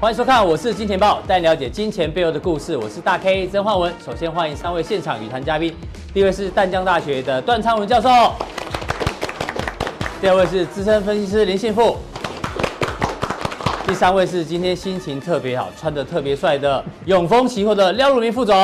[0.00, 2.74] 欢迎收看，我是金钱豹，带你了解金钱背后的故事。
[2.74, 3.92] 我是大 K 曾焕文。
[4.02, 5.76] 首先欢迎三位现场与谈嘉宾，
[6.14, 8.08] 第一位是淡江大学的段昌文教授，
[10.18, 11.98] 第二位是资深分析师林信富，
[13.86, 18.56] 第三位是今天心情特别好、穿得特别帅的永丰期货的廖如明副总。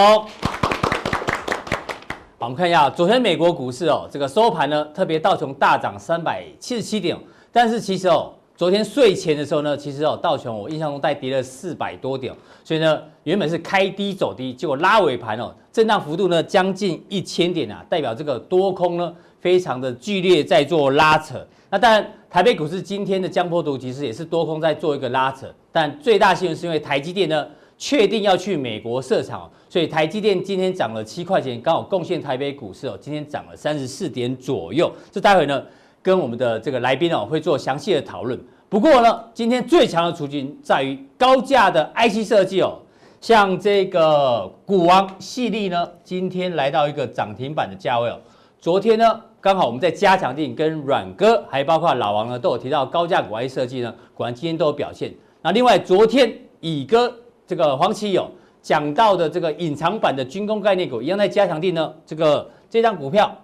[2.38, 7.14] 我们看一下昨天美国股市哦，这个收盘呢，特别道琼大涨三百七十七点，
[7.52, 8.32] 但是其实哦。
[8.56, 12.34] 昨天睡前的时候呢，其实哦，道琼我印象中大概跌了四百多点，
[12.64, 21.46] 所以呢，原本是开低走低，结果拉尾盘哦，震荡幅度呢将近一千点啊，代表这个多空呢非常的剧烈在做拉扯。
[21.68, 34.90] 那当然，台北股市今天的江波图其实也是多空在做一个拉扯，但最大新闻是因为台积电呢确定要去美国设厂，所以台积电今天涨了七块钱，刚好贡献台北股市哦，今天涨了三十四点左右。
[35.12, 35.62] 这待会呢。
[36.06, 38.38] 跟我们的这个来宾哦，会做详细的讨论。
[38.68, 42.78] 不过呢，今天最强的族群在于高价的 IC 设计哦，
[43.20, 48.20] 像这个股王系列呢，今天来到一个涨停板的价位哦。
[48.60, 55.12] 昨天呢，刚好我们在加强錠跟阮哥，还包括老王呢，都有提到高价股 IC 设计呢，果然今天都有表现。
[55.42, 57.12] 那另外，昨天乙哥
[57.48, 58.30] 这个黄奇友
[58.62, 63.36] 讲到的这个隐藏版的军工概念股，一样在加强錠呢，这个这张股票，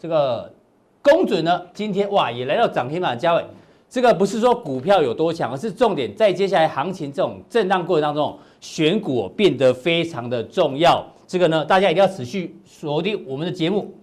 [0.00, 0.50] 这个。
[1.06, 3.44] 公准呢，今天哇也来到涨停板的价位，
[3.88, 11.06] 这个不是说股票有多强，而是重点在接下来行情这种震荡过程当中，选股变得非常的重要。
[11.28, 13.94] 这个呢，大家一定要持续锁定我们的节目。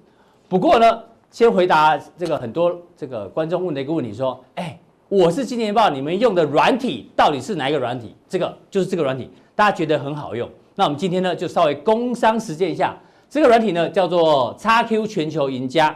[0.48, 4.80] 不过呢，先回答这个很多这个观众问的一个问题，说，哎，
[5.10, 8.16] 我是金钱爆，你们用的软体到底是哪一个软体？
[8.30, 10.50] 这个就是这个软体，大家觉得很好用。
[10.76, 12.98] 那我们今天呢，就稍微工商实践一下，
[13.30, 15.94] 这个软体呢叫做 XQ 全球赢家。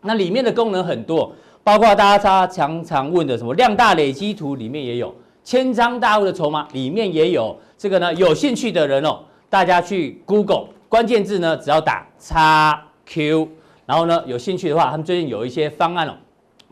[0.00, 1.32] 那里面的功能很多，
[1.64, 7.58] 包括大家常常问的什么量大累积图里面也有，千张大户的筹码里面也有。
[7.76, 9.20] 这个呢，有兴趣的人哦，
[9.50, 13.48] 大家去 Google 关键字呢，只要打 XQ，
[13.86, 16.14] 然后呢，有兴趣的话，他们最近有一些方案哦，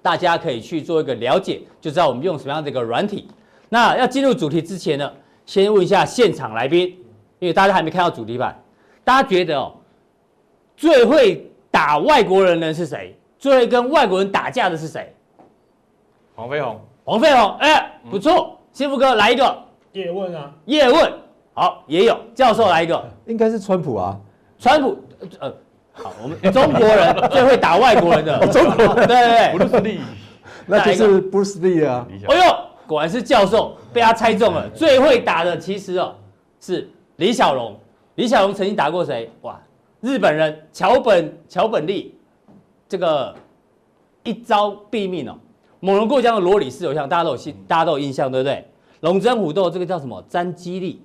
[0.03, 3.29] 大家可以去做一个了解，就知道我们用什么样的一个软体。
[3.69, 5.13] 那要进入主题之前呢，
[5.45, 6.97] 先问一下现场来宾，
[7.41, 8.57] 因为大家还没看到主题版，
[9.03, 9.75] 大家觉得哦，
[10.77, 11.51] 最会。
[11.77, 13.15] 打外国人的是谁？
[13.39, 15.15] 最会跟外国人打架的是谁？
[16.35, 16.81] 黄飞鸿。
[17.05, 18.59] 黄飞鸿，哎、欸，不错。
[18.73, 19.63] 幸福哥来一个。
[19.93, 20.51] 叶问啊。
[20.65, 21.13] 叶问，
[21.53, 22.19] 好，也有。
[22.35, 23.07] 教授来一个。
[23.27, 24.19] 应该是川普啊。
[24.59, 24.97] 川普，
[25.39, 25.53] 呃，
[25.93, 28.47] 好，我们中国人 最会打外国人的。
[28.47, 29.53] 中国人，对对对。
[29.53, 30.01] 布鲁斯利。
[30.65, 32.09] 那就是 Bruce Lee 啊。
[32.27, 32.57] 哎呦，
[32.87, 34.67] 果然是教授，被他猜中了。
[34.71, 36.15] 最会打的其实哦
[36.59, 37.79] 是李小龙。
[38.15, 39.31] 李小龙曾经打过谁？
[39.43, 39.61] 哇！
[40.01, 42.15] 日本人桥本桥本利，
[42.89, 43.35] 这个
[44.25, 45.39] 一招毙命哦。
[45.81, 48.65] 猛龙过江的罗里士偶像，大家都有印，大家都有印象，对不对？
[49.01, 50.23] 龙争虎斗这个叫什么？
[50.29, 51.03] 詹基利，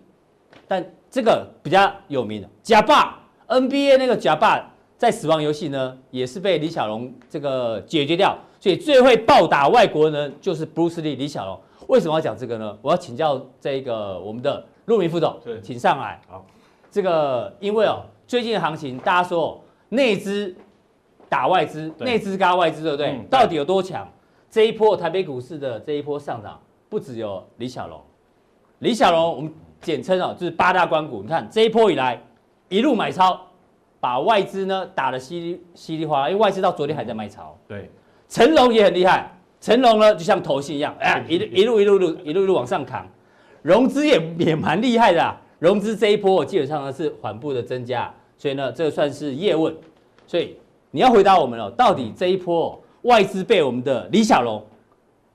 [0.68, 8.38] 但这个比较有名的假霸 NBA 那个假霸在死亡游戏呢，也是被李小龙这个解决掉。
[8.59, 11.59] 所以最会暴打外国人呢，就是 Bruce Lee 李小龙。
[11.88, 12.78] 为什么要讲这个呢？
[12.81, 16.22] 我要请教这个我们的陆明副总，请上来。
[16.28, 16.46] 好，
[16.91, 18.03] 这个因为哦。
[18.31, 20.56] 最近的行情，大家说内资
[21.28, 23.08] 打外资，内资加外资，对不对？
[23.08, 24.08] 嗯、到底有多强？
[24.50, 28.00] 这一波台北股市的这一波上涨，不只有李小龙，
[28.80, 31.22] 李小龙我们简称哦，就是八大关股。
[31.22, 32.24] 你看这一波以来，
[32.69, 33.38] 一路买超，
[34.00, 37.53] 把外资呢打得稀里稀里哗啦，因为外资到昨天还在卖超。
[37.68, 37.92] 对，
[38.30, 43.06] 成龙也很厉害，成龙呢就像投信一样，哎，一一路一路一路一路一路往上扛，
[43.62, 48.09] 融资也也蛮厉害的，融资这一波我基本上呢是缓步的增加。
[48.41, 49.72] 所以呢，这个算是叶问，
[50.25, 50.57] 所以
[50.90, 54.65] 你要回答我们哦，到底这一波外资被我们的李小龙、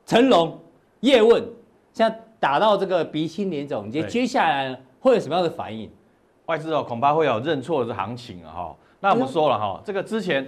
[0.05, 0.59] 成龙、
[1.03, 1.41] 叶问，
[1.93, 5.89] 现在打到这个鼻青脸肿，你觉得接下来会有什么样的反应？
[6.47, 8.51] 外资哦，恐怕会有认错的行情啊！
[8.51, 10.45] 哈，那我们说了哈，这个之前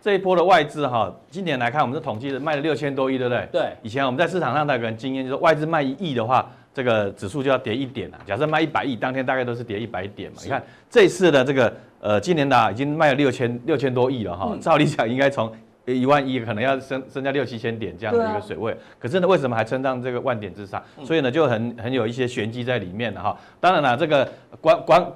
[0.00, 3.48] 这一波的外资哈，今年来看，我们是统计的卖了六千多亿，对不对？
[3.50, 3.72] 对。
[3.82, 6.48] 以前我们在市场上那个人经验就是，外资卖一亿的话。
[6.76, 8.18] 这个指数就要跌一点了。
[8.26, 10.36] 假设卖一百亿，当天大概都是跌一百点嘛。
[10.42, 14.56] 你看这次的这个呃，今年的已经卖了六千六千多亿了哈。
[14.60, 15.50] 照理讲，应该从
[15.84, 18.76] 一万亿可能要升升到六七千点这样的一个水位。
[18.98, 20.82] 可是呢，为什么还撑上这个万点之上？
[21.04, 23.38] 所以呢，就很很有一些玄机在里面了哈。
[23.60, 24.28] 当然了，这个
[24.60, 25.06] 关关。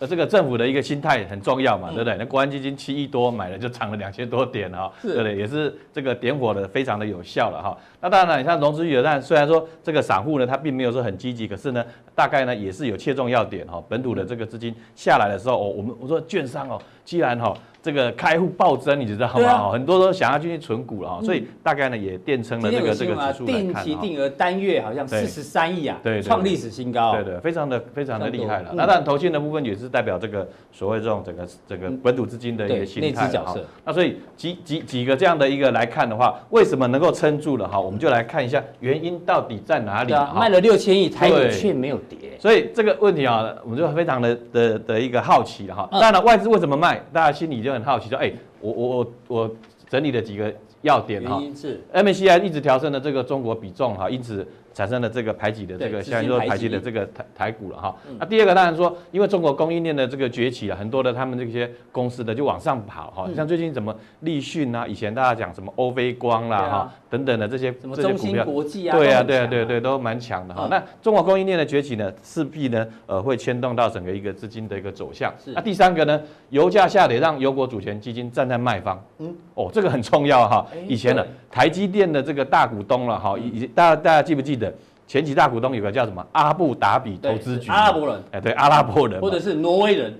[0.00, 2.16] 呃，这个政府的一个心态很重要嘛，对不对？
[2.16, 5.34] 那国安基金七亿多买了，就涨了两千多点哈，对不对？
[5.36, 7.76] 也是这个点火的非常的有效了哈。
[8.00, 11.84] 那当然了，你像融资余额，但虽然说这个散户呢，他并没有说很积极，可是呢，
[12.14, 13.82] 大概呢也是有切中要点哈。
[13.88, 17.52] 本土的这个资金下来的时候，哦，我们我说券商哦，既然哈
[17.82, 19.50] 这个开户暴增，你知道吗？
[19.50, 23.62] 啊、很多都想要进去存股了哈，所以大概呢也垫撑了这个这个指数来看。
[23.62, 27.14] 定期定额单月好像四十三亿啊，对，创历史新高。
[27.14, 28.70] 对对，非常的非常的厉害了。
[28.74, 33.64] 那当然投信的部分也是代表这个所谓这种整个整个本土资金的一个心态角色。
[33.84, 37.87] 那所以几几几个这样的一个来看的话，为什么能够撑住了哈？
[37.88, 40.12] 我们就来看一下原因到底在哪里。
[40.34, 42.36] 卖了六千亿，台股却没有跌。
[42.38, 45.88] 所以这个问题啊，我们就非常的的的一个好奇了哈。
[45.90, 47.02] 当然了，外资为什么卖？
[47.10, 48.30] 大家心里就很好奇，说哎。
[48.60, 49.50] 我我我我
[49.88, 50.52] 整理了几个
[50.82, 54.46] 要点哈，是 MSCI 一直调升的这个中国比重哈，因此。
[54.78, 57.96] 产生了这个排挤的这个，像说排挤的这个台台股了哈。
[58.16, 63.28] 那第二个当然说，因为中国供应链的这个崛起啊，很多的他们这些公司的就往上跑哈。
[63.34, 70.68] 像最近什么立讯啊，以前大家讲什么欧菲光啦哈等等的这些这些股票国际啊，对啊对啊对对都蛮强的哈。
[70.70, 75.34] 那中国供应链的崛起呢，势必呢呃会牵动到整个一个资金的一个走向。
[75.46, 76.20] 那第三个呢，
[76.50, 79.02] 油价下跌让油国主权基金站在卖方。
[79.18, 80.64] 嗯哦，这个很重要哈。
[80.86, 84.67] 以前呢，台积电的这个大股东了哈，以大家大家记不记得？
[85.08, 90.14] 前几大股东有个叫什么阿布达比投资局，阿拉伯人，哎，对，阿拉伯人，或者是挪威人，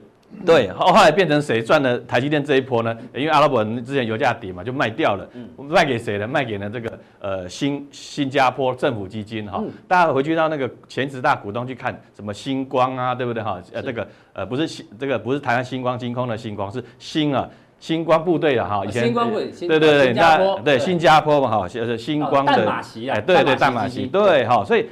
[0.46, 2.96] 对，后后来变成谁赚了台积电这一波呢？
[3.12, 6.26] 因为阿拉伯人之前油价跌嘛，就卖掉了，嗯，卖给谁呢？
[6.26, 13.60] 卖给了这个呃新新加坡政府基金哈，大家回去到那个前十大股东去看什么星光啊，对不对哈？
[13.74, 17.46] 呃，这个呃不是新这个不是台湾星光金空的星光，是星啊。
[17.80, 22.68] 星光部队的哈，以前星光部队，对对对，那对新加坡嘛哈，就是星光的，
[23.10, 24.86] 哎，对对淡马锡，对哈，所以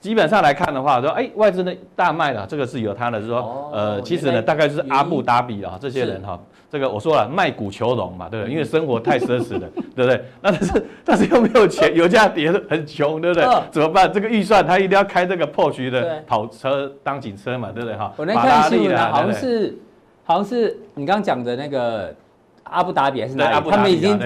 [0.00, 6.38] 基本上来看的话，说哎外资呢大卖了，这个是有他的，就是说呃其实呢大概就是阿布达比啊这些人哈，
[6.70, 8.52] 这个我说了卖股求荣嘛，对不对？
[8.52, 10.24] 因为生活太奢侈了， 对不对？
[10.40, 13.44] 那但是 但是又没有钱，油价跌得很穷，对不对？
[13.72, 14.12] 怎么办？
[14.12, 18.12] 这个预算他一定要开这个 Porsche 的跑车当警车嘛，对不对哈？
[18.16, 19.76] 我那看新闻好像是
[20.24, 22.14] 好像是你刚刚讲的那个。
[22.70, 23.70] 阿布达比还是哪里？
[23.70, 24.18] 他们已经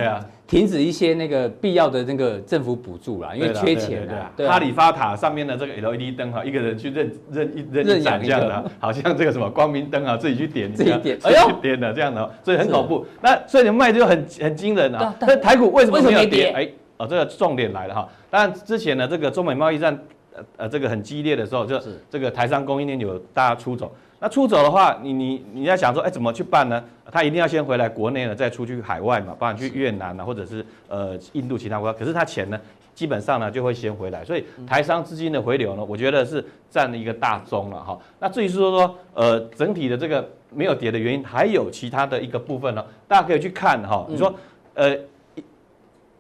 [0.47, 4.31] 停止一些那个必要的那个政府补助了，因为缺钱了。
[4.47, 13.06] 哈利法塔上面的这个 LED 灯哈，一个人去认认一认一盏这样的， 好像这个什么光明灯啊，自己去点，自己点， 哎呦，点的这样的，所以很恐怖。
[13.23, 15.15] 那所以你们卖就很很惊人啊。
[15.21, 16.53] 那台股为什么没有跌？
[16.55, 16.69] 哎，
[16.99, 18.09] 哦，这个重点来了哈。
[18.29, 19.99] 当然之前呢，这个中美贸易战
[20.35, 21.81] 呃呃这个很激烈的时候，就
[22.11, 23.91] 这个台商供应链有大家出走。
[24.23, 26.81] 那出走的话，你你你要想说，哎，怎么去办呢？
[27.11, 31.99] 他一定要先回来国内呢，再出去海外嘛，不然去越南啊，或者是呃印度其他国家。
[31.99, 32.57] 可是他钱呢，
[32.95, 37.99] 基本上呢就会先回来，所以台商资金的回流呢，我觉得是占了一个大宗了哈。
[38.21, 44.07] 那至于是说说呃整体的这个没有跌的原因，还有其他的一个部分呢，大家可以去看哈。
[44.09, 44.33] 你说
[44.75, 44.97] 呃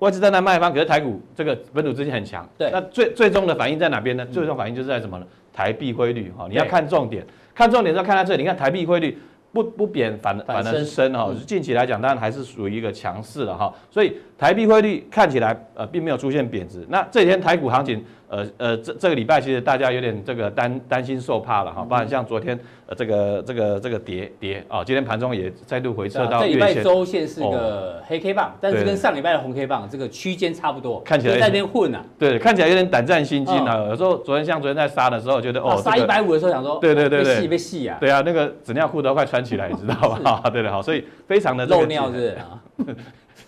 [0.00, 4.26] 外资在那卖方，可是台股这个本土资金很强，对，那最最终的反应在哪边呢？
[4.26, 5.26] 最终反应就是在什么呢？
[5.52, 7.24] 台币汇率哈，你要看重点。
[7.54, 9.18] 看重点是要看到这里，你看台币汇率
[9.52, 11.12] 不不贬反反而是升。
[11.12, 18.04] 哈，近期来讲当然还是属于一个强势的哈，所以台币汇率看起来呃并没有出现贬值，那这几天台股行情。
[18.26, 26.40] 呃呃，这这个礼拜其实大家有点这个担担心受怕了哈，包括像昨天呃这个这个这个跌跌啊，今天盘中也再度回撤到。
[26.40, 32.02] 这礼拜周线是个黑 K 棒，但是跟上礼拜的红 K 棒这个区间差不多，看起来在那边混啊。
[32.18, 33.76] 对，看起来有点胆战心惊啊。
[33.90, 37.98] 有时候昨天像昨天在杀的时候，觉得哦，杀一百五的时候想说，对对对对，被戏啊。
[38.00, 40.40] 对啊，那个纸尿裤都快穿起来，你知道吧？
[40.50, 42.34] 对的好，所以非常的漏尿是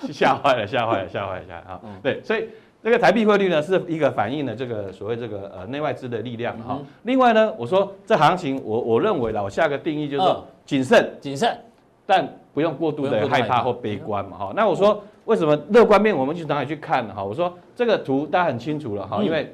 [0.12, 1.80] 吓坏了，吓坏了，吓坏了，吓啊！
[2.02, 2.48] 对，所以。
[2.84, 6.78] 这个台币汇率呢，是一个反映了这个所谓这个呃内外资的力量哈。
[7.04, 11.58] 另外呢，我说这行情我我认为啦，我下个定义就是说谨慎谨慎，
[12.04, 14.52] 但不用过度的害怕或悲观嘛哈。
[14.54, 17.24] 那我说为什么乐观面我们去哪里去看哈？
[17.24, 19.50] 我说这个图大家很清楚了哈，因为。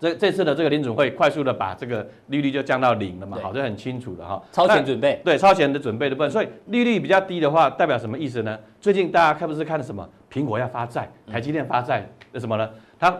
[0.00, 4.42] 这这次的这个联准会快速的把这个利率就降到零了嘛，好，这很清楚的哈。
[4.52, 8.58] 超前准备，对，超前的准备的部分，所以利率比较低的话，代表什么意思呢？
[8.80, 10.08] 最近大家看不是看的什么？
[10.30, 12.68] 苹果要发债，台积电发债，那什么呢？
[12.98, 13.14] 它。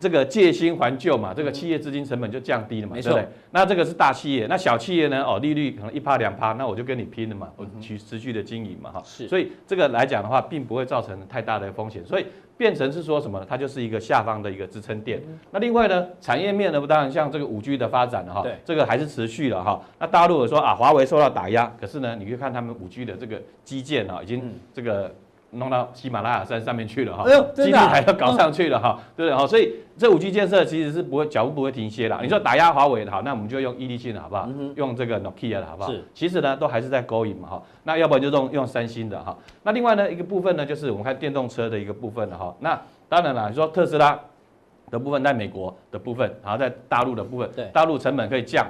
[0.00, 3.28] 这个借新还旧嘛，这个企业资金成本就降低了嘛，对不对？
[3.50, 5.22] 那这个是大企业，那小企业呢？
[5.22, 9.02] 哦，利率可能一趴两趴，那我就跟你拼了嘛，我去持续的经营嘛，哈。
[9.04, 9.28] 是。
[9.28, 12.24] 所以这个来讲的话，并不会造成太大的风险，所以
[12.56, 13.46] 变成是说什么呢？
[13.46, 15.20] 它就是一个下方的一个支撑点。
[15.50, 19.82] 那另外呢，产业面呢，当然像这个五 G 的发展哈，对，这个还是持续了哈。
[19.98, 25.14] 那大陆有说啊，华为受到打压，可是呢，你去看他们五 G 的这个基建啊，已经这个。
[25.52, 29.36] 弄到喜马拉雅山上面去了哈，基地台要搞上去了哈，对不对？
[29.36, 32.20] 哈，所以这五 G 建设其实是不会脚步不会停歇了。
[32.22, 34.48] 你说打压华为的好，那我们就用伊利信的好不好？
[34.76, 35.90] 用这个 Nokia 的好不好？
[35.90, 37.62] 是，其实呢都还是在勾引嘛哈。
[37.82, 39.36] 那要不然就用用三星的哈。
[39.62, 42.54] 那另外呢一个部分呢就是我们看电动车的一个部分了哈。
[42.60, 44.18] 那当然了，你说特斯拉
[44.90, 48.66] 的部分在美国的部分，然后在大陆的部分，大陆成本可以降。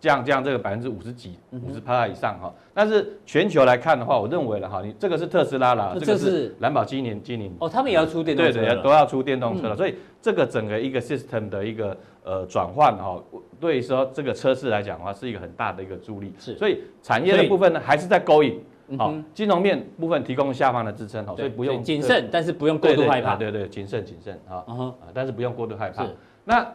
[0.00, 2.52] 降降这个百分之五十几、五十趴以上哈。
[2.74, 9.76] 但是全球来看的话，我认为了哈，你这个是特斯拉啦，这个是蓝宝今年今年哦，他们也要出电动车，对对，都要出电动车了。
[9.76, 13.22] 所以这个整个一个 system 的一个呃转换哈，
[13.60, 16.32] 对于说这个车市来讲的话，是一个很大的一个助力。
[16.38, 18.60] 是，所以产业的部分呢，还是在勾引。
[18.98, 23.36] 好，金融面部分提供下方的支撑，好，所以不用谨慎，但是不用过度害怕。
[23.36, 26.04] 对对，谨慎谨慎啊，啊，但是不用过度害怕。
[26.44, 26.66] 那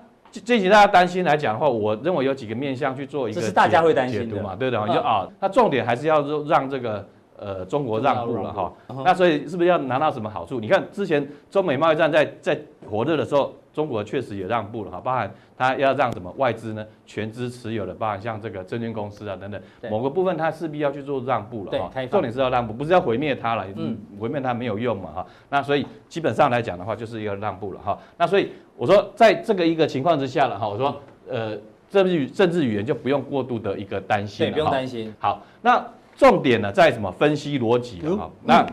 [0.42, 8.74] 这集大家担心来讲的话，我认为有几个面向去做一个这是大家会担心的嘛，对的，就啊，那重点还是要让这个呃中国让步了哈。
[9.04, 10.60] 那所以是不是要拿到什么好处？
[10.60, 13.54] 你看之前中美贸易战在在火热的时候。
[13.76, 21.92] 中国确实也让步了哈，包含它要让什么外资呢全资持有的，包含像这个证券公司啊等等，某个部分它势必要去做让步了哈。
[22.10, 25.28] 重点是要让步，不是要毁灭它了，嗯，毁灭它没有用嘛哈。
[25.50, 28.00] 那所以基本上来讲的话，就是一个让步了哈。
[28.18, 31.58] 那所以我说，在这个一个情况之下了哈，我说呃，
[31.90, 35.14] 政治政治语言就不用过度的一个担心了，不用担心。
[35.20, 37.12] 好，那重点呢在什么？
[37.12, 38.32] 分析逻辑了哈。
[38.42, 38.66] 那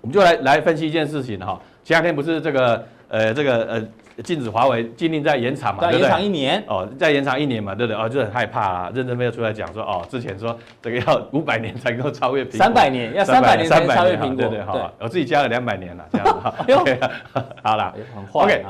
[0.00, 1.60] 我们就来来分析一件事情哈。
[1.84, 3.88] 前两天不是这个呃这个呃。
[4.22, 6.00] 禁止华为禁令再延长嘛，对不对？
[6.02, 8.02] 延长一年哦，再延长一年嘛，对不对？
[8.02, 16.54] 哦，就很害怕啊，任正非又出来讲说，哦，之前说这个要 五百年才能够超越苹果，三百年要三百年才能超越苹果，对对好，我自己加了两百年了，这样子哈。
[17.62, 17.94] 好了
[18.32, 18.64] ，OK，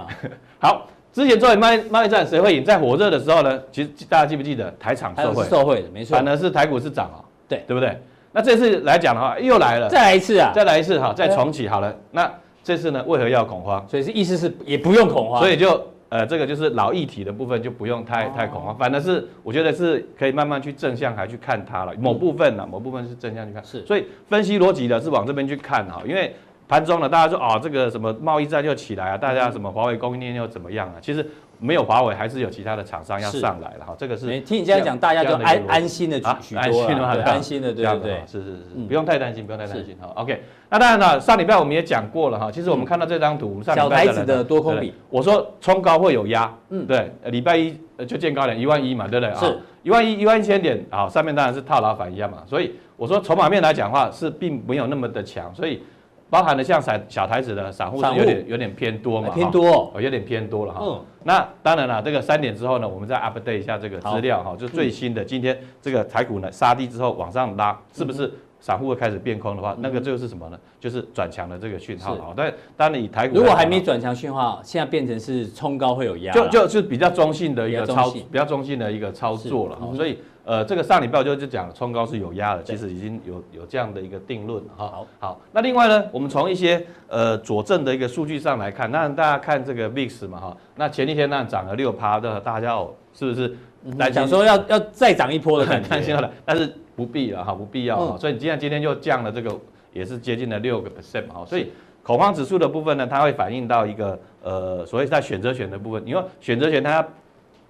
[0.58, 2.64] 好，之前做贸易贸易战谁会赢？
[2.64, 5.44] 在火热的时候呢，其实大家记不记得台厂受惠？
[5.44, 6.16] 受惠的，没错。
[6.16, 8.00] 反而是台股是涨哦，对对不对？
[8.32, 11.92] 那这次来讲的话，又来了，再来一次啊，再来一次哈，再重启好了。
[12.12, 12.30] 那
[12.70, 13.84] 这次呢，为何要恐慌？
[13.88, 15.68] 所以是意思是也不用恐慌，所以就。
[16.10, 21.94] 呃，这个就是老议题的部分，就不用太太恐慌，反正是我觉得是可以慢慢去正向还去看它了。
[22.00, 26.34] 某部分呢，某部分是正向去看，是，所以分析逻辑的是往这边去看哈，因为
[26.66, 30.94] 盘中呢，大家说哦，这个什么贸易战又起来啊，大家什么华为供应链又怎么样啊？
[31.00, 31.24] 其实。
[31.60, 33.94] 没有华为，还是有其他的厂商要上来了哈。
[33.98, 38.22] 这个是听你这样讲，大家就安安心的许多，安心的，安心的，对不对？
[38.26, 40.10] 是是是，不用太担心，不用太担心哈。
[40.16, 42.50] OK，那当然了，上礼拜我们也讲过了哈。
[42.50, 49.34] 其实我们看到这张图，小台子的多空比，我说冲高会有压，嗯，对，礼拜一就见高点一万一嘛，对不对？
[49.36, 52.38] 是，一万一一万一千点，好，上面当然是套牢反压嘛。
[52.46, 55.82] 所以我说筹码面来讲的话，是并没有那么的强，所以。
[56.30, 60.80] 包含了像散小台子的散户是有点有点偏多嘛，偏多哦，有点偏多了哈。
[60.80, 70.58] 嗯，那当然了，这个三点之后呢，我们再 update 一下这个资料哈，就最新的今天这个台股呢杀低之后往上拉，是不是散户会开始变空的话，那个就是什么呢？
[70.78, 72.32] 就是转强的这个讯号哈。
[72.36, 80.18] 但当然以台股如果还没转强讯号，现在变成是冲高会有压，就就是比较中性的一个操，比较中性的一个操作了哈，所以。
[80.50, 84.88] 呃，这个上礼拜就就讲冲高是有压的，其实已经有有这样的一个定论哈。
[84.88, 93.56] 好，好，那另外呢，我们从一些呃佐证的一个数据上来看，那大家看这个 VIX 嘛哈，那前一天那涨了六趴的，大家哦是不是
[93.96, 96.28] 来讲说要要再涨一波的很 担心了？
[96.44, 98.18] 但是不必了哈，不必要哈。
[98.18, 99.56] 所以你今天今天就降了这个，
[99.92, 101.46] 也是接近了六个 percent 哈。
[101.46, 101.70] 所以
[102.02, 107.06] 恐慌指数的部分呢，它会反映到一个呃，所谓在选择权的部分，你说选择权它。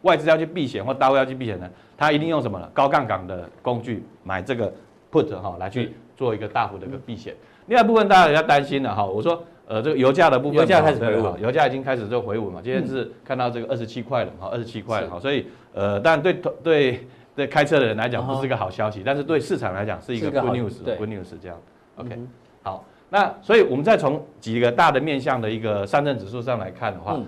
[0.02, 1.68] 外资要去避险或大户要去避险呢，
[2.00, 2.66] 他一定用什么呢？
[2.72, 4.72] 高杠杆的工具买这个
[5.12, 7.34] put 哈，来去做一个大幅的一个避险。
[7.66, 12.62] 另外部分大家也要担心了哈，我说呃这个油价的部分，油价开始回稳，油价已经开始就回稳嘛。
[12.64, 21.58] 今天是看到这个二十七块了哈，二十七块了哈，所以呃当然对对对开车的人来讲不是个好消息，但是对市场来讲是一个 good news，good news 这样。
[21.96, 22.18] OK，
[22.62, 27.20] 好，那所以我们再从几个大的面向的一个上证指数上来看的话。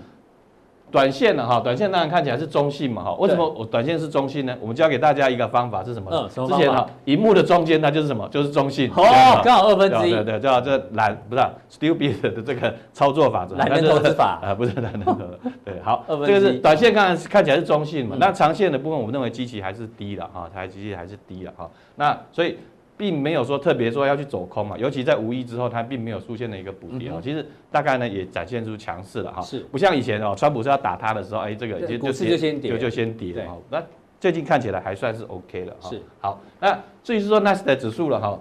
[0.93, 3.13] 短线的哈，短线当然看起来是中性嘛哈。
[3.15, 4.55] 为什么我短线是中性呢？
[4.61, 6.11] 我们教给大家一个方法是什么？
[6.13, 8.29] 嗯，之前哈，荧幕的中间它就是什么？
[8.29, 8.91] 就是中性。
[8.95, 10.11] 哦，刚好二分之一。
[10.11, 13.55] 对对，叫这懒不是 stupid 的这个操作法则。
[13.55, 15.27] 懒人投资法 啊，不是懒人投资。
[15.65, 18.15] 对，好，这个是短线，看看起来是中性嘛。
[18.19, 21.67] 那长线的部分，我们认为基期还是低了哈，它基期还是低了哈。
[21.95, 22.55] 那所以。
[22.97, 27.19] 并没有说特别说要去走空嘛，尤其在五一之后，它并没有出现了一个补跌哦。
[27.21, 33.57] 其实大概呢也展现出强势了哈，是不像以前哦，川普是要打他的时候，哎，这个就就先跌，就就先跌了哈。
[33.69, 33.83] 那
[34.19, 35.89] 最近看起来还算是 OK 了哈。
[35.89, 38.39] 是好，那至于是说纳斯达克指数了哈，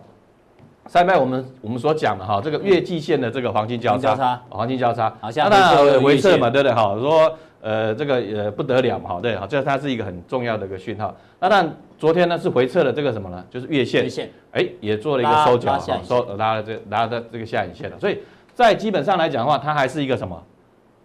[0.88, 5.50] 上面我们我们所讲的哈，这个月季线的这个黄金交叉，黄金交叉，好像
[6.00, 6.72] 回撤嘛，对不对？
[6.72, 7.32] 哈，说。
[7.64, 11.14] 呃，这个呃不得了嘛，好，对，好，这它是一个很重要的一个讯号。
[11.38, 13.44] 那但，昨天呢是回撤了这个什么呢？
[13.48, 17.96] 就是月线，月线，哎，也做了一个收脚，收拉了这拉了这个下影线了。
[18.00, 18.18] 所以
[18.52, 20.42] 在基本上来讲的话，它还是一个什么？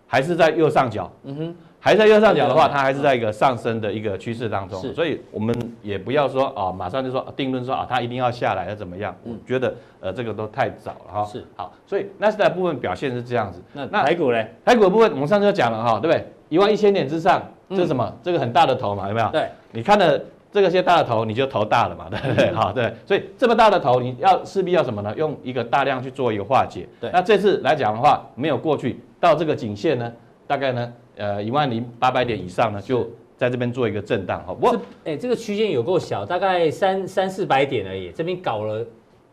[0.08, 1.08] 还是在右上角。
[1.26, 4.82] 嗯哼，还在右上角的话，它还是在一个上升的一个趋势当中。
[4.82, 9.16] 是，所以我们也不要说啊，马上就说定论说啊，它一定要下来，要怎么样？
[9.24, 11.26] 我觉得呃，这个都太早了哈。
[11.26, 13.62] 是，好，所以纳斯达克部分表现是这样子。
[13.74, 14.54] 那那台股嘞？
[14.66, 16.26] 台股的部分我们上次就讲了哈，对不对？
[16.50, 18.14] 一万一千点之上，这是什么？
[18.24, 19.30] 这个很大的头嘛，有没有？
[19.30, 20.18] 对，你看的
[20.52, 22.52] 这这个些大的头你就头大了嘛，对不对？
[22.52, 25.14] 好，对，所以这么大的头你要势必要什么呢？
[25.16, 26.90] 用一个大量去做一个化解。
[27.00, 30.12] 对，那这次来讲的话，没有过去到这个颈线呢，
[30.48, 34.44] 大概呢，呃，一万零八百点以上呢，就在这边做一个震荡。
[34.46, 38.86] 哈，不过，哎、欸，这个区间有够小，大概三三四百点而已，这边搞了。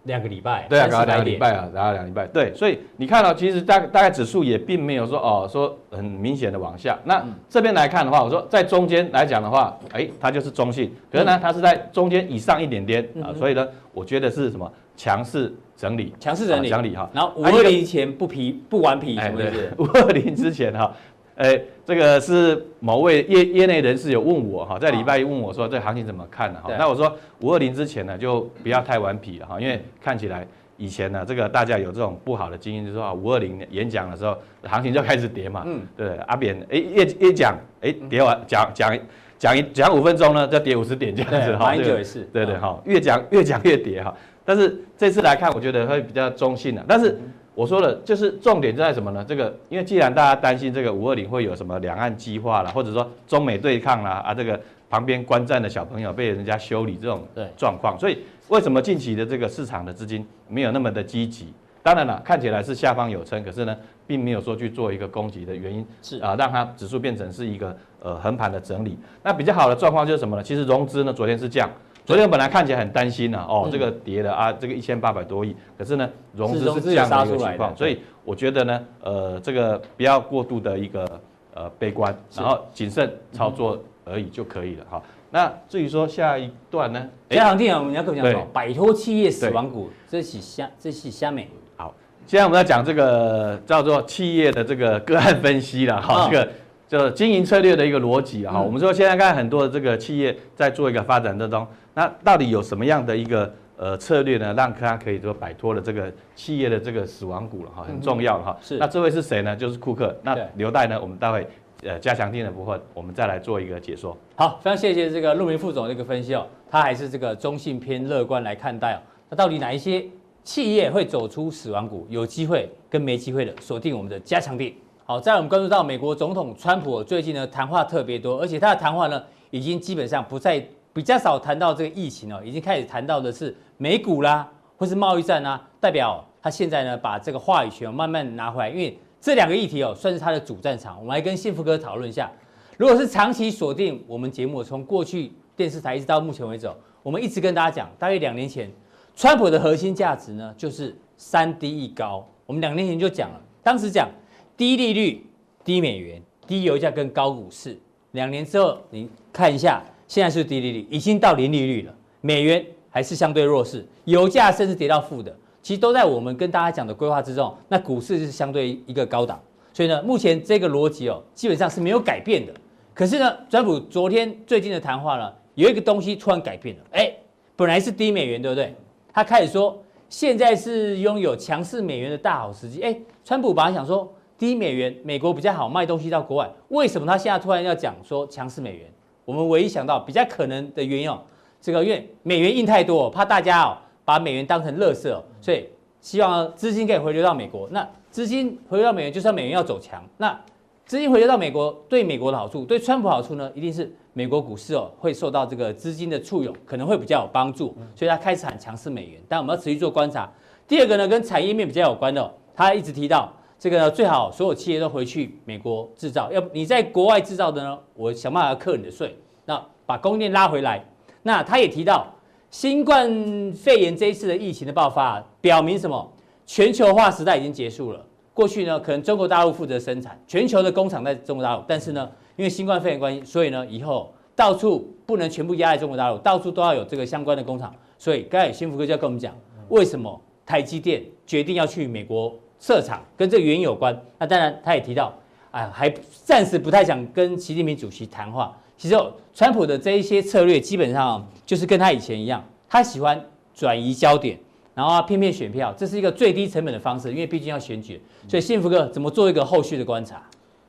[0.07, 6.99] 两个礼拜，对啊，搞了两个礼拜啊，然后两个礼拜，对，所以你看到、哦、其实大大概指数也并没有说哦说很明显的往下。
[7.05, 17.09] 那、嗯、这边来看的话，我说在中间来讲的话，哎，它就是中性，可是呢，它是在中间以上一点点、嗯、啊，所以呢，我觉得是什么强势整理，强势整理，整理哈。
[17.15, 19.73] 然后五二零前不皮不顽皮，什么意思？
[19.79, 20.95] 五二零之前哈。
[21.37, 26.61] 哎，这个是某位业业内人士有问我哈，在礼拜一问我说这行情怎么看呢？
[26.63, 38.97] 哈，那我说五二零之前呢就不要太顽皮了哈，因为看起来以前呢这个大家有这种不好的经验，就是说五二零演讲的时候行情就开始跌嘛，嗯，对，阿扁哎越越讲哎跌完讲讲
[39.37, 44.15] 讲一讲五分钟呢就跌五十点这样子哈，马英九也是，对对哈，越讲越讲越跌哈，
[44.45, 47.19] 但是这次来看我觉得会比较中性的，但是。
[47.55, 49.25] 我说了，就是重点在什么呢？
[49.27, 57.23] 这个，因为既然大家担心这个五二零会有什么两岸激化啦，或者说中美对抗啦，啊，这个旁边观战的小朋友被人家修理这种
[57.57, 58.19] 状况，所以
[58.49, 61.53] 为什么近期的这个市场的资金没有那么的积极？
[61.81, 68.99] 当然了，看起来是下方有撑，可是呢，并没有说去做一个攻击的原因是啊，让它指数变成是一个呃横盘的整理。
[69.23, 70.43] 那比较好的状况就是什么呢？
[70.43, 71.71] 其实融资呢昨天是降。
[72.05, 81.21] 昨天本来看起来很担心呐，哦，这个跌了啊，这个一千八百多亿，可是呢，融资是这样的一个情况，所以我觉得呢，呃，这个不要过度的一个
[81.55, 85.03] 呃悲观，然后谨慎操作而已就可以了哈。
[85.31, 88.47] 那至于说下一段呢，加强錠啊，我们要跟我讲什么？
[88.53, 91.49] 摆脱企业死亡股，这是虾，这是虾美。
[91.77, 91.95] 好，
[92.27, 96.49] 现在我们要讲这个叫做企业的这个个案分析了哈，这个。
[96.87, 108.57] 就经营策略的一个逻辑哈，我们说现在看很多的这个企业在做一个发展当中，那到底有什么样的一个呃策略呢，让他可以说摆脱了这个企业的这个死亡股了哈，很重要哈。
[108.61, 108.77] 是。
[108.79, 109.55] 那这位是谁呢？
[109.55, 110.15] 就是库克。
[110.23, 111.47] 那刘代呢，我们待会
[111.83, 114.17] 呃加强錠的部分，我们再来做一个解说。
[114.37, 118.99] 好，非常谢谢这个陆明副总的一个分析哦，他还是这个中性偏乐观来看待哦。
[119.31, 120.05] 那到底哪一些
[120.43, 124.75] 企业会走出死亡股，有机会跟没机会的，锁定我们的加强錠。
[125.05, 140.97] 好，再来我们关注到美国总统川普最近呢谈话特别多，而且他的谈话呢已经基本上不再比较少谈到这个疫情哦，已经开始谈到的是美股啦，或是贸易战啊，代表他现在呢把这个话语权慢慢拿回来，因为这两个议题哦算是他的主战场。
[140.99, 142.31] 我们来跟幸福哥讨论一下，
[142.79, 146.71] 如果是长期锁定我们节目，从过去电视台一直到目前为止，
[147.03, 148.71] 我们一直跟大家讲，大约两年前，
[149.15, 154.09] 川普的核心价值呢就是三低一高，我们两年前就讲了，当时讲。
[154.57, 155.27] 低利率、
[155.65, 157.77] 低美元、低油价跟高股市，
[158.13, 167.55] 两年之后你看一下，现在是低利率，已经到零利率了，美元还是相对弱势，油价甚至跌到负的，其实都在我们跟大家讲的规划之中。
[167.69, 169.41] 那股市是相对一个高档，
[169.73, 172.53] 所以呢，目前这个逻辑哦，基本上是没有改变的。
[172.93, 177.13] 可是呢，川普昨天最近的谈话呢，有一个东西突然改变了，哎，
[177.57, 178.75] 本来是低美元，对不对？
[179.13, 182.83] 他开始说，现在是拥有强势美元的大好时机。
[182.83, 184.13] 哎，川普本来想说。
[184.37, 186.51] 低美元，美国比较好卖东西到国外。
[186.69, 188.93] 为什么他现在突然要讲说强势美元？
[189.25, 191.21] 我们唯一想到比较可能的原因哦，
[191.61, 195.11] 这个因为美元印太多，怕大家哦把美元当成垃圾，
[195.41, 195.69] 所以
[196.01, 197.69] 希望资金可以回流到美国。
[197.71, 200.05] 那资金回流到美元，就是美元要走强。
[200.19, 200.39] 那
[200.85, 207.75] 资金回流到美国，对美国的好处，对川普好处呢，一定是美国股市哦会受到这个资金的簇拥，可能会比较有帮助。
[207.95, 210.31] 所以他开始喊强势美元，但我们要持续做观察。
[210.69, 213.33] 第二个呢，跟产业面比较有关的，他一直提到。
[213.65, 220.85] 这个，最好所有企业都回去美国制造，要不你在国外制造的呢，我想办法要课你的税，那把供应链拉回来。
[221.23, 222.07] 那他也提到，
[222.51, 223.11] 新冠
[223.55, 226.13] 肺炎这一次的疫情的爆发，表明什么？
[226.45, 228.05] 全球化时代已经结束了。
[228.35, 237.75] 过去呢，可能中国大陆负责生产，全球的工厂在中国大陆，但是呢，因为新冠肺炎关系，所以呢，以后到处不能全部压在中国大陆，到处都要有这个相关的工厂。
[237.97, 239.35] 所以刚才幸福哥就要跟我们讲，
[239.71, 242.31] 为什么台积电决定要去美国？
[242.65, 245.13] 设厂跟这个原因有关，那当然他也提到，
[245.51, 248.57] 哎，还暂时不太想跟习近平主席谈话。
[248.79, 248.97] 其实，
[249.35, 253.23] 川普的这一些策略基本上就是跟他以前一样，他喜欢
[253.55, 254.39] 转移焦点，
[254.75, 258.01] 然后骗骗选票，这是一个最低成本的方式，因为毕竟要选举。
[258.27, 260.23] 所以，幸福哥怎么做一个后续的观察？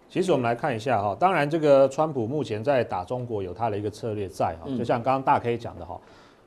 [0.09, 5.97] 其实我们来看一下哈，当然这个川普目前在打中国有他的一个策略在哈，就像刚刚大 K 讲的哈，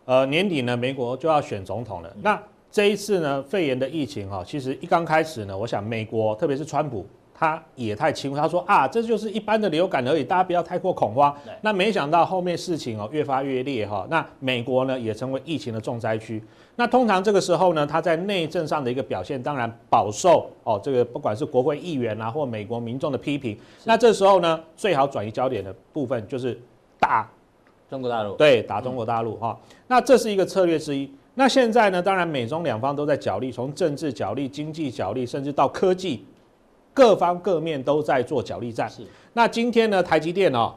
[0.05, 2.39] 呃，年底呢，美国就要选总统了，那。
[2.71, 11.35] 这一次呢，肺炎的疫情哈，其实一刚开始呢，我想美国特别是川普，他也太轻，他说啊，这就是一般的流感而已，大家不要太过恐慌。
[11.63, 16.43] 那没想到后面事情哦越发越烈哈，那美国呢也成为疫情的重灾区。
[16.77, 23.59] 那通常这个时候呢，他在内政上的一个表现，当然饱受哦这个不管是国会议员啊或美国民众的批评。
[23.85, 26.61] 那这时候呢，最好转移焦点的部分就是
[27.01, 27.29] 打
[27.89, 29.59] 中国大陆，对，打中国大陆哈。
[29.87, 31.11] 那这是一个策略之一。
[31.39, 36.25] 那现在呢，当然美中两方都在角力，从政治角力、经济角力，甚至到科技。
[36.93, 38.91] 各方各面都在做角力战。
[38.91, 40.75] 是，那今天呢，台积电哦，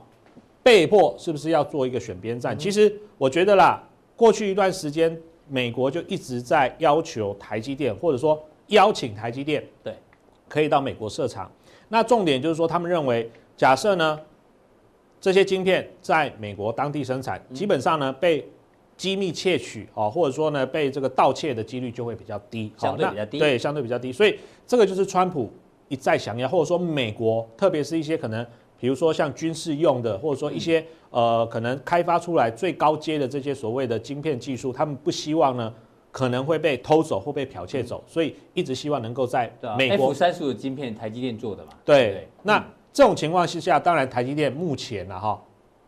[0.61, 2.55] 被迫是不是要做一个选边站？
[2.55, 3.81] 其实我觉得啦，
[4.15, 5.19] 过去一段时间，
[5.49, 9.95] 美国就一直在要求台积电，或者说邀请台积电，对，
[10.47, 11.51] 可以到美国设厂。
[11.89, 14.19] 那重点就是说，他们认为，假设呢，
[15.19, 18.47] 这些晶片在美国当地生产，基本上呢被
[19.01, 24.11] 机密窃取啊，或者说呢被这个盗窃的几率就会比较低，相对比较低，对，相对比较低。
[24.11, 24.37] 所以
[24.67, 25.49] 这个就是川普。
[25.87, 28.47] 一再想要，或者说美国，特别是一些可能，
[28.79, 35.73] 比如说像军事用的，或者说一些呃，可能开发出来最高阶的这些所谓的晶片技术，他们不希望呢
[36.09, 40.05] 可能会被偷走或被剽窃走，所以一直希望能够在美国。
[40.07, 41.73] F 三十五的晶片，台积电做的嘛？
[41.83, 42.25] 对。
[42.43, 45.43] 那这种情况之下，当然台积电目前呢哈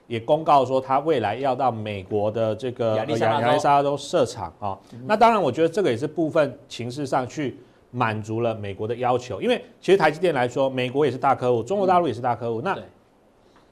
[0.07, 4.77] 也公告说，他未来要到美国的这个亚利桑那州设厂啊。
[5.05, 7.57] 那当然，我觉得这个也是部分情势上去。
[7.95, 12.59] 满足了美国的要求，因为其实台积电来说，美国也是大客户，中国大陆也是大客户。
[12.59, 12.75] 那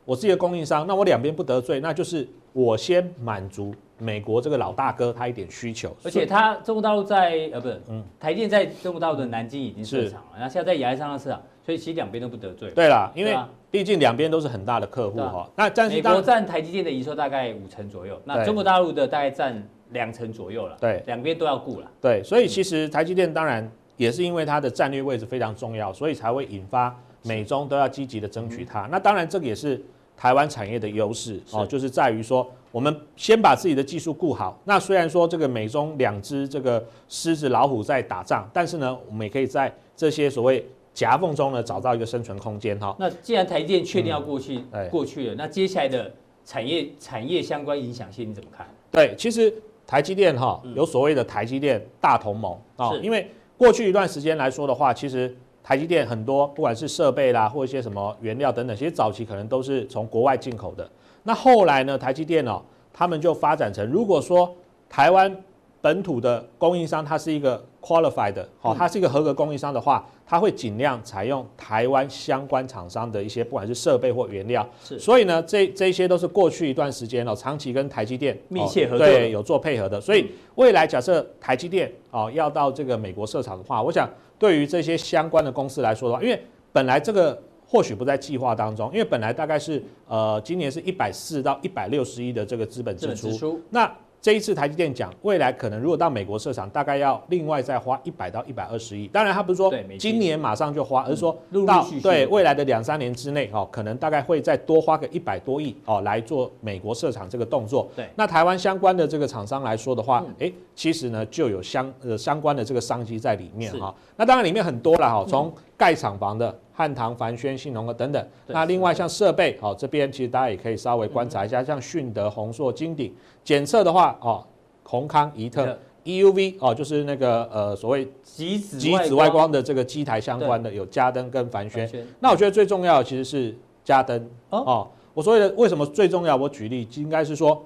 [0.06, 5.92] 我是一个供应商，那我两边不得罪，那就是我先满足美国这个老大哥他一点需求。
[6.04, 12.70] 而且他中国大陆在呃不是，嗯，台积电在中国大陆的南京已经设厂了，然后现在在亚利桑那设厂，所以其实两边都不得罪。
[12.76, 13.38] 对啦，因为
[13.70, 15.50] 毕竟两边都是很大的客户哈。
[15.56, 20.78] 那但是美国占台积电的营收大概五成左右，那中国大陆的大概占两成左右了。
[20.80, 21.92] 对，两边都要顾了。
[22.02, 23.70] 对，所以其实台积电当然。
[23.98, 28.88] 也是因为它的战略位置非常重要，所以才会引发美中都要积极的争取它。
[28.90, 29.80] 那当然，这个也是
[30.18, 34.60] 台湾产业的优势哦，就是在于说，我们先把自己的技术顾好。
[34.64, 42.96] 那虽然说这个美中两只这个狮子老虎在打仗，但是呢，我们也可以在这些所谓夹缝中呢找到一个生存空间哈。
[43.00, 46.12] 那既然台积电确定要过去，嗯、过去了，那接下来的
[46.46, 48.68] 产业产业相关影响性你怎么看？
[48.92, 49.54] 对，其实
[49.86, 53.30] 台积电哈有所谓的台积电大同盟啊，因为。
[53.58, 60.90] 过去一段时间来说的话，其实台积电很多不管是设备啦，或一些什么原料等等，其实早期可能都是从国外进口的。
[61.22, 62.60] 那后来呢，台积电哦，
[62.92, 64.52] 他们就发展成，如果说
[64.90, 65.32] 台湾。
[65.82, 74.68] 本土的供应商，它是一个 qualified 的，好，它是一个合格供应商的话，它会尽量采用台湾相关厂商的一些，不管是设备或原料。
[74.84, 80.00] 是，所以呢，这这些都是过去一段时间哦，长期跟台积电密切合作，对，有做配合的。
[80.00, 86.40] 所以未来假设台积电哦要到这个美国设厂的话，我想对于这些相关的公司来说的话，因为
[86.72, 93.92] 本来这个或许不在计划当中，因为本来大概是呃今年是一百四到一百六十亿的这个资本支出，那。
[94.22, 99.08] 这一次台积电讲，未来可能如果到美国设厂，大概要另外再花一百到一百二十亿。
[99.08, 107.90] 当然，他不是说今年马上就花，而是说到对未来的两三年之内哦，可能大概会再多花个一百多亿哦来做美国设厂这个动作。
[107.96, 113.92] 对，那台湾相关的这个厂商来说的话，哎，其实呢就有相呃相关的这个商机在里面哈。
[114.16, 116.56] 那当然里面很多了哈，从盖厂房的。
[116.82, 123.14] 汉唐、凡轩、信隆啊等等，那另外像设备，好这边其实大家也可以稍微观察一下，像迅德、宏硕、金鼎。
[123.44, 124.44] 检测的话，哦，
[124.84, 131.88] 宏康、宜特、EUV，哦，就是那个呃所谓极紫极紫外光的这个机台相关的有嘉登跟凡轩。
[132.20, 134.88] 那我觉得最重要的其实是嘉登哦。
[135.14, 136.36] 我所谓的为什么最重要？
[136.36, 137.64] 我举例应该是说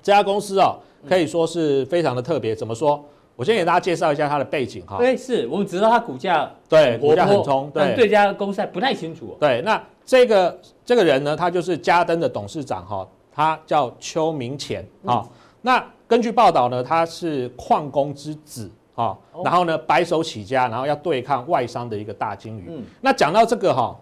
[0.00, 2.56] 这家公司哦，可以说是非常的特别。
[2.56, 3.04] 怎么说？
[3.38, 4.98] 我先给大家介绍一下它的背景哈。
[4.98, 9.36] 对，是我们只知道它股价对股价很冲，对对这家公司还不太清楚。
[9.38, 15.24] 对，那这个这个人呢，他就是嘉登的董事长哈，他叫邱明乾啊。
[15.62, 22.64] 那根据报道呢，他是矿工之子啊，然后呢白手起家，然后要对抗外商的一个大鲸鱼。
[22.68, 23.96] 嗯，那讲到这个哈，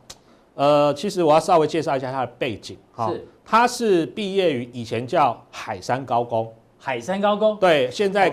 [0.54, 3.10] 呃，其实我要稍微介绍一下他的背景哈。
[3.10, 6.50] 是，他是毕业于以前叫海山高工。
[6.86, 7.56] 海山高工。
[7.56, 8.32] 对，现在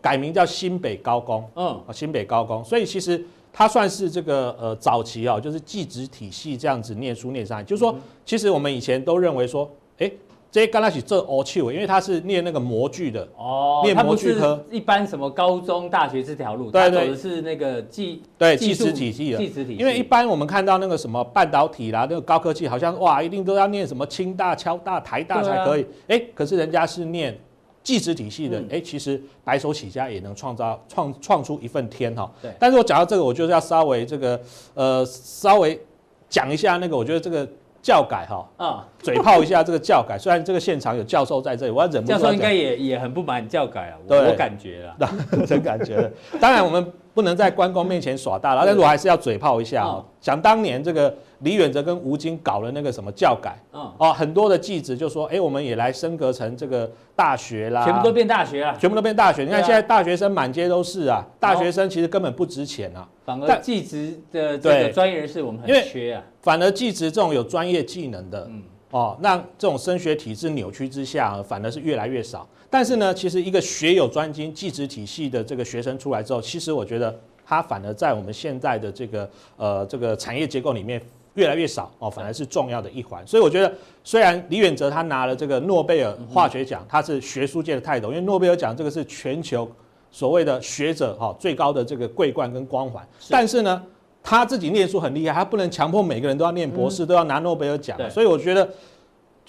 [0.00, 3.20] 改名叫新北高工，嗯，新北高工，所以其实
[3.52, 7.92] 它算是这个呃早期哦，就是技职体系这样子念书念上来，就是说，
[8.24, 10.08] 其实我们以前都认为说，哎，
[10.52, 27.36] 这刚开始这哦去，因为他是念那个模具的哦，念模具科，一般什么高中大学这条路，对对，走的是那个技对技职体系的，技职体系，因为一般我们看到那个什么半导体啦，那个高科技，好像哇，一定都要念什么清大、交大、台大才可以，哎，可是人家是念。
[27.82, 32.30] 技职体系的，哎、嗯，其实白手起家也能创造创创出一份天哈。
[32.42, 32.50] 对。
[32.58, 34.40] 但是我讲到这个，我就是要稍微这个
[34.74, 35.80] 呃稍微
[36.28, 37.46] 讲一下那个，我觉得这个。
[37.82, 42.18] 教改哈啊，嘴炮一下这个教改， 虽然这个现场有教授在这里，我要忍不住。
[42.18, 45.10] 教授应该也也很不满教改啊，我我感觉啦，
[45.48, 46.10] 真感觉了。
[46.38, 50.04] 当然我们不能在关公面前耍大了，但是我还是要嘴炮一下啊。
[50.20, 59.44] 想当年这个李远哲跟吴京搞了那个什么教改，哦，很多的记者就说，哎，我们也来升格成这个大学啦，全部都变大学啊，全部都变大学。
[59.44, 63.08] 你看现在大学生满街都是啊，大学生其实根本不值钱啊。
[63.24, 66.22] 反而技职的这个专业人士我们很缺啊。
[66.42, 72.46] 反而技职这种有专业技能的，嗯，哦，让这种升学体制扭曲之下，反而是越来越少。
[72.68, 81.00] 但是呢，其实一个学有专精、技职体系的这个学生出来之后，其实我觉得他反而在我们现在的这个呃这个产业结构里面
[81.34, 83.24] 越来越少哦，反而是重要的一环。
[83.26, 83.72] 所以我觉得，
[84.02, 89.70] 虽然李远哲他拿了这个诺贝尔化学奖，他是学术界的泰斗，因为诺贝尔奖这个是全球
[90.10, 93.80] 所谓的学者哈最高的这个桂冠跟光环，但是呢。
[94.22, 97.98] 他自己念书很厉害，他不能强迫每个人都要念博士，嗯、都要拿诺贝尔奖。
[98.10, 98.68] 所以我觉得，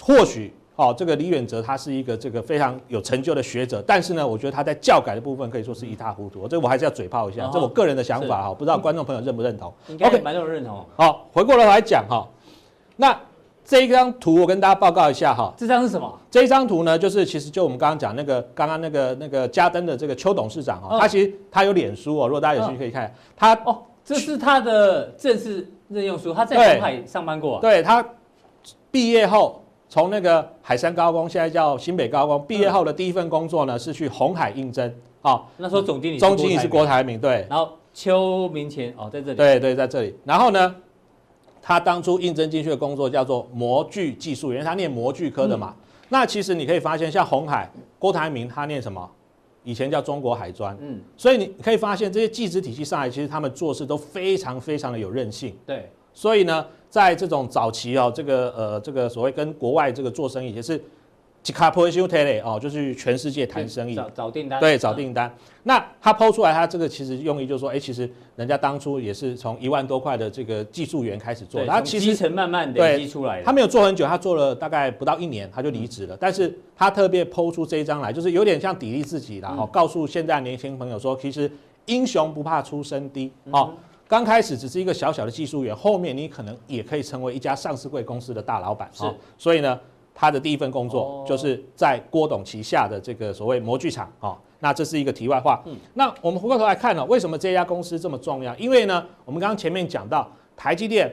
[0.01, 6.47] 或许哦，这个李远哲他是一个这个非常有成就的学者，但是呢，我觉得他在教改的部分可以说是一塌糊涂。
[6.47, 9.71] 这个我还是要嘴炮一下，这我个人的想法哈，不知道观众朋友认不认同？
[9.89, 10.83] 应该蛮多人认同。
[10.95, 12.25] 好，回过头来讲哈，
[12.95, 13.15] 那
[13.63, 16.19] 这一张图我跟大家报告一下哈，这张是什么？
[16.31, 23.77] 这一张图呢，就是其实就我们刚刚讲那个刚刚那个那个嘉登的这个邱董事长哈，他其实他有脸书哦，如果大家有兴趣可以看他哦。
[24.03, 27.83] 这是他的正式任用书，他在红海上班过、啊对。
[27.83, 28.03] 他
[28.89, 34.93] 毕业后从那个海山高工，现在叫新北高工，毕业后的第一份工作呢是去红海应征。
[35.21, 37.45] 哦，那时候总经理总经理是郭台铭，对。
[37.49, 39.37] 然后邱明前哦，在这里。
[39.37, 40.15] 对对，在这里。
[40.25, 40.75] 然后呢，
[41.61, 45.75] 他当初应征进去的工作叫做模具技术员，他念模具科的嘛。
[45.77, 49.09] 嗯、那其实你可以发现，像红海郭台铭他念什么？
[49.63, 55.89] 以前叫中国海专，嗯，所以你可以发现这些技职体系上来，其实他们做事都非常非常的有韧性，对。
[56.13, 60.81] 所以呢，在这种早期哦，这个呃，这个所谓跟国外这个做生意也是。
[61.43, 65.33] 几卡破修特嘞哦，就是全世界谈生意，找找订单，对，找订单。
[65.63, 73.43] 那他抛出来，他这个其实用意就是说，哎，其实人家当初也是从一万多块的这个技术员开始做，他其实基层慢慢累积出来的。
[73.43, 76.15] 他没有做很久，他做了大概不到一年，他就离职了。
[76.19, 81.49] 但是他特别抛出这一张来，就是有点像砥砺自己啦，哦，告诉现在年轻朋友说，其实
[81.87, 83.73] 英雄不怕出身低哦。
[84.07, 88.87] 刚开始只是一个小小的技术员，后面你可能也可以成为一家上市柜公司的大老板。
[88.93, 89.03] 是，
[89.39, 89.79] 所以呢。
[90.21, 95.59] 他的第一份工作就是在郭董旗下的这个所谓模具厂啊，那这是一个题外话。
[95.65, 98.55] 嗯，那我们回过头来看呢，为什么这家公司这么重要？
[98.57, 101.11] 因为呢，我们刚刚前面讲到台积电，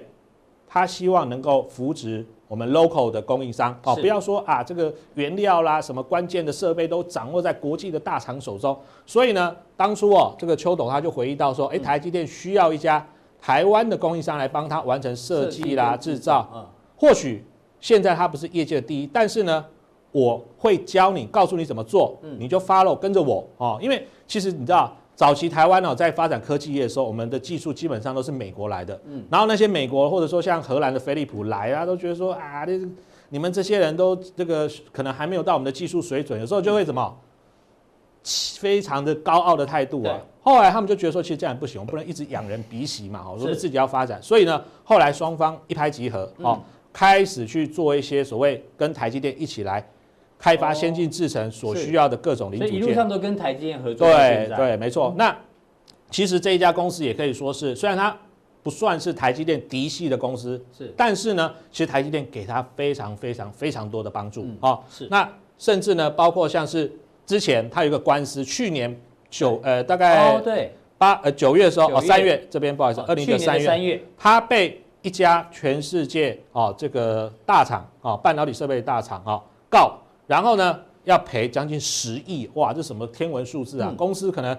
[0.67, 8.79] 他希望能够扶植我们 local 的供应商哦，不要说啊这个原料啦，什么关键的设备都掌握在国际的大厂手中。
[9.07, 13.07] 所以呢，当初哦，这个邱董他就回忆到说，哎，台积电需要一家
[13.41, 16.47] 台湾的供应商来帮他完成设计啦、制造，
[16.95, 17.43] 或许。
[17.81, 19.65] 现在它不是业界的第一，但是呢，
[20.13, 23.79] 我会教你，告诉你怎么做，你就 follow 跟着我哦。
[23.81, 32.87] 因为其实你知道，早期台湾哦，在发展科技业的时候，我们的技术基本上都是美国来的，嗯，然后那些美国或者说像荷兰的飞利浦来啊，都觉得说啊，你
[33.29, 37.17] 你们这些人都这个可能还没有到我们的技术水准，有时候就会怎么，
[38.59, 40.19] 非常的高傲的态度啊。
[40.41, 44.23] 后来他们就觉得说，其实这样不行，不能一直仰人鼻息嘛，我们自己要发展。
[44.23, 46.59] 所以呢，后来双方一拍即合哦。
[46.93, 49.87] 开始去做一些所谓跟台积电一起来
[50.39, 54.09] 开发先进制程所需要的各种零组件，一路上都跟台积电合作。
[54.09, 55.15] 对对，没错。
[55.17, 55.37] 那
[56.11, 58.17] 其实这一家公司也可以说是，虽然它
[58.63, 64.79] 不算是台积电嫡系的公司，是，但是呢，其实台积电给它非常非常非常多的帮助啊。
[64.91, 65.07] 是。
[65.11, 66.91] 那甚至呢，包括像是
[67.27, 74.83] 之前它有一个官司，去年九呃大概对八呃九月的时候哦三月这边不好意思，二零年三月它被。
[75.03, 83.95] 一家全世界哦，这个大厂啊，半导体设备大厂啊，告，然后呢要赔将近十亿，哇，这什么天文数字啊？
[83.97, 84.57] 公司可能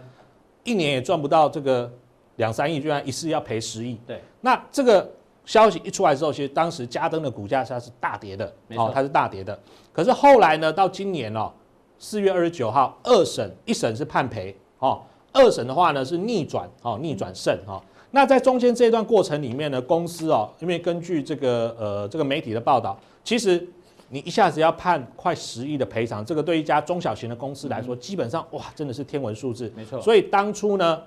[0.64, 1.92] 一年也赚不到这个
[2.38, 4.00] 两三亿，居然一次要赔十亿。
[4.08, 5.12] 对，那这个
[5.46, 9.58] 消息一出来之后，其实当时嘉登的股价它是大跌的，哦，它是大跌的。
[9.92, 11.52] 可是后来呢，到今年哦，
[11.98, 15.02] 四月二十九号二审，一审是判赔，哦，
[15.34, 17.82] 二审的话呢是逆转，哦，逆转胜，哈。
[18.12, 23.68] 那在中间这一段过程里面呢，公司哦，因为根据这个呃这个媒体的报道，其实
[24.10, 29.72] 你一下子要判快十亿的赔偿，这个对一家中小型的公司来说，基本上哇，真的是天文数字。
[29.76, 30.02] 没错。
[30.02, 31.02] 所以当初呢，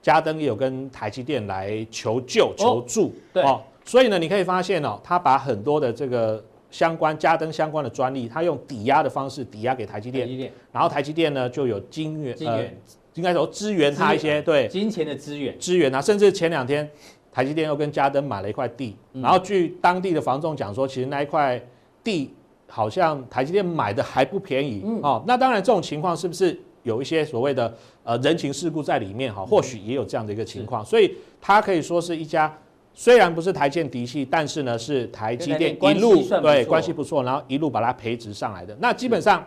[0.00, 3.12] 嘉登也有跟台积电来求救求助。
[3.32, 3.42] 对。
[3.42, 3.60] 哦。
[3.84, 12.70] 所以呢，你可以发现哦，他把很多的这个相关加登相关的专利，他用抵押的方式抵押给台积电，积电然后台积电呢就有金源，金源呃，
[13.14, 16.88] 应该说支援他一些对金钱的资源，支援啊，甚至前两天
[17.32, 21.60] 台积电又跟家登买了一块地，然后据当地的房仲讲说，其实那一块
[22.02, 22.32] 地
[22.68, 25.22] 好像台积电买的还不便宜哦。
[25.26, 29.44] 那当然这种情况是不是有一些所谓的呃人情世故在里面哈？
[29.44, 32.52] 或许也有这样的一个情况，所以它可以说是一家。
[32.94, 38.76] 虽然不是台建嫡系，但是呢是台积电一路对关系不错，然后一路把它培植上来的。
[38.80, 39.42] 那基本上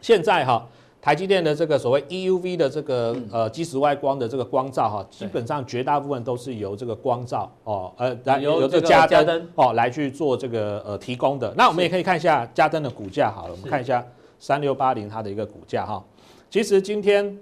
[0.00, 0.66] 现在哈，
[1.04, 11.52] 台积电的这个所谓 EUV 的这个呃基石外光的这个光照哈，基本上绝大部分都是由这个光照哦呃来由这个家登哦来去做这个呃提供的。
[11.58, 14.02] 那我们也可以看一下家登的股价好了，我们看一下
[14.38, 16.02] 三六八零它的一个股价哈，
[16.48, 17.38] 其实今天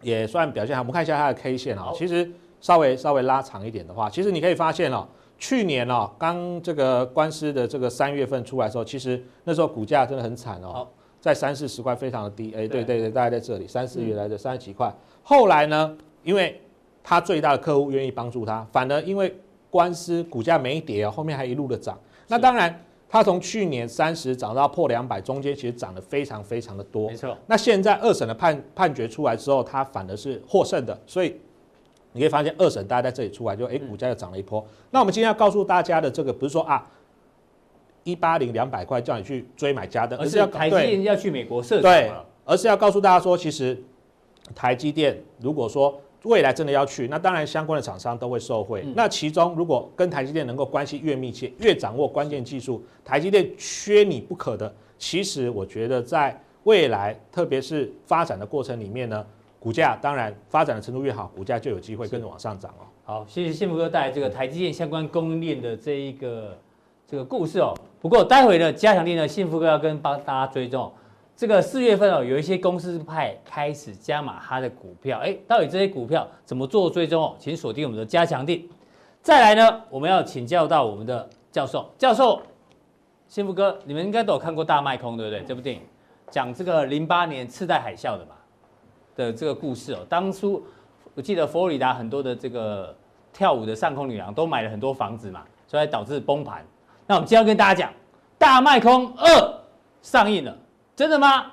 [0.00, 0.80] 也算表现好。
[0.80, 2.32] 我们看一下它的 K 线啊，其实。
[2.58, 5.06] 稍微稍微拉长一点的话，其实你可以发现哦，
[5.38, 10.88] 去年哦，刚这个官司的这个三月份出来的时候，其实那时候股价真的很惨哦，
[11.26, 14.94] 在三四十块非常的低，哎，对对对，大概在这里三四月来的三十几块。
[15.24, 16.60] 后来呢，因为
[17.02, 19.34] 他最大的客户愿意帮助他，反而因为
[19.68, 21.98] 官司股价没跌啊，后面还一路的涨。
[22.28, 27.10] 那当然，他从去年三十涨到破两百，中间其实涨得非常非常的多。
[27.10, 27.36] 没错。
[27.48, 31.34] 那现在二审的判判决出来之后，他反而是获胜的，所以。
[32.12, 34.58] 你可以发现二审大家在这里出来就哎，股价又涨了一波。
[34.58, 36.90] 嗯、那我们今天要告诉大家的这个不是说啊
[38.06, 42.10] 一八零两百块叫你去追买家登，而是要台积电要去美国设厂对，
[42.44, 43.76] 而是要告诉大家说，其实
[44.54, 48.82] 台积电如果说未来真的要去，那当然相关的厂商都会受惠。
[48.84, 54.72] 嗯、那其中如果跟台积电能够关系越密切，越掌握关键技术，台积电缺你不可的。
[54.96, 59.26] 其实我觉得在未来，特别是发展的过程里面呢。
[59.58, 62.86] 股价当然发展的程度越好，股价就有机会跟着往上涨哦。
[63.02, 66.56] 好，谢谢幸福哥带来这个台积电相关供应链的这一个
[67.06, 67.74] 这个故事哦。
[68.00, 70.92] 不过待会呢，加强力呢，幸福哥要跟帮大家追踪
[71.36, 77.34] 这个四月份哦，有一些公司派开始加码它的股票，哎，到底这些股票怎么做追踪哦？
[77.38, 78.68] 请锁定我们的加强定。
[79.20, 82.40] 再来呢，我们要请教到我们的教授，教授，
[83.28, 85.42] 幸福哥，你们应该都有看过《大卖空》对不对？
[85.44, 85.82] 这部电影
[86.30, 88.36] 讲这个零八年次贷海啸的吧？
[89.14, 90.64] 的这个故事哦，当初
[91.14, 92.94] 我记得佛罗里达很多的这个
[93.32, 96.64] 跳舞的上空女郎都买了很多房子嘛，所以导致崩盘。
[97.06, 97.90] 那我们今天要跟大家讲，
[98.36, 99.26] 《大卖空二》
[100.02, 100.56] 上映了，
[100.96, 101.52] 真的吗？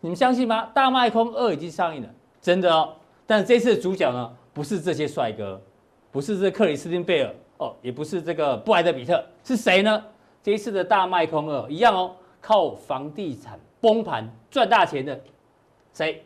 [0.00, 0.64] 你们相信吗？
[0.72, 2.08] 《大卖空二》已经上映了，
[2.40, 2.94] 真的哦。
[3.26, 5.60] 但这次的主角呢，不是这些帅哥，
[6.10, 10.02] 不是这克里斯汀贝尔哦，也不是这个布莱德彼特，是谁呢？
[10.42, 15.18] 这一次的《大卖空二》一样哦，靠房地产崩盘赚大钱的
[15.94, 16.24] 谁？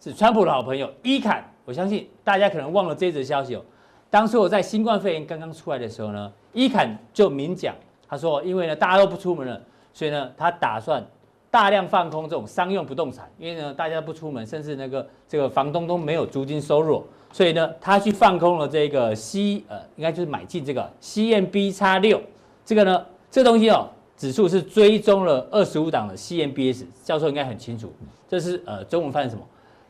[0.00, 3.62] 是川普的好朋友伊坎，我相信大家可能忘了这则消息哦。
[4.10, 7.72] 当初我在新冠肺炎刚刚出来的时候呢，伊坎就明讲，
[8.12, 9.58] 他说，因为呢大家都不出门了，
[9.94, 11.02] 所以呢他打算
[11.50, 22.20] 大量放空这种商用不动产，因为呢大家不出门，甚至那个这个房东都没有租金收入，所以呢他去放空了这个 C 呃，应该就是买进这个 CMB 叉六。
[22.66, 27.90] 这个呢这个东西哦，指数是追踪了二十五档的 CMBS，教授应该很清楚，
[28.28, 29.42] 这是呃中文翻译什么？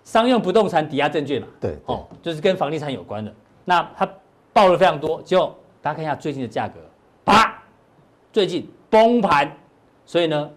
[0.05, 3.35] 商用不动产抵押证券嘛，对，对，哦，就是跟房地产有关的。
[3.65, 4.09] 那它
[4.53, 6.92] 报了非常多，结果大家看一下最近的价格，啪，
[8.33, 9.51] 最近崩盘。
[10.05, 10.51] 所以呢，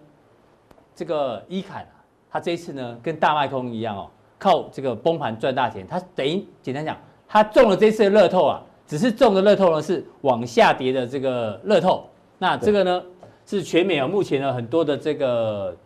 [0.94, 1.94] 这个伊坎啊，
[2.30, 5.86] 他这一次呢跟大卖空一样哦，靠这个崩盘赚大钱。
[5.86, 6.96] 他等于简单讲，
[7.28, 12.08] 他中了这次的乐透啊，只是中的乐透呢是往下跌的这个乐透。
[12.38, 13.02] 那这个呢
[13.44, 15.76] 是全美啊目前呢很多的这个。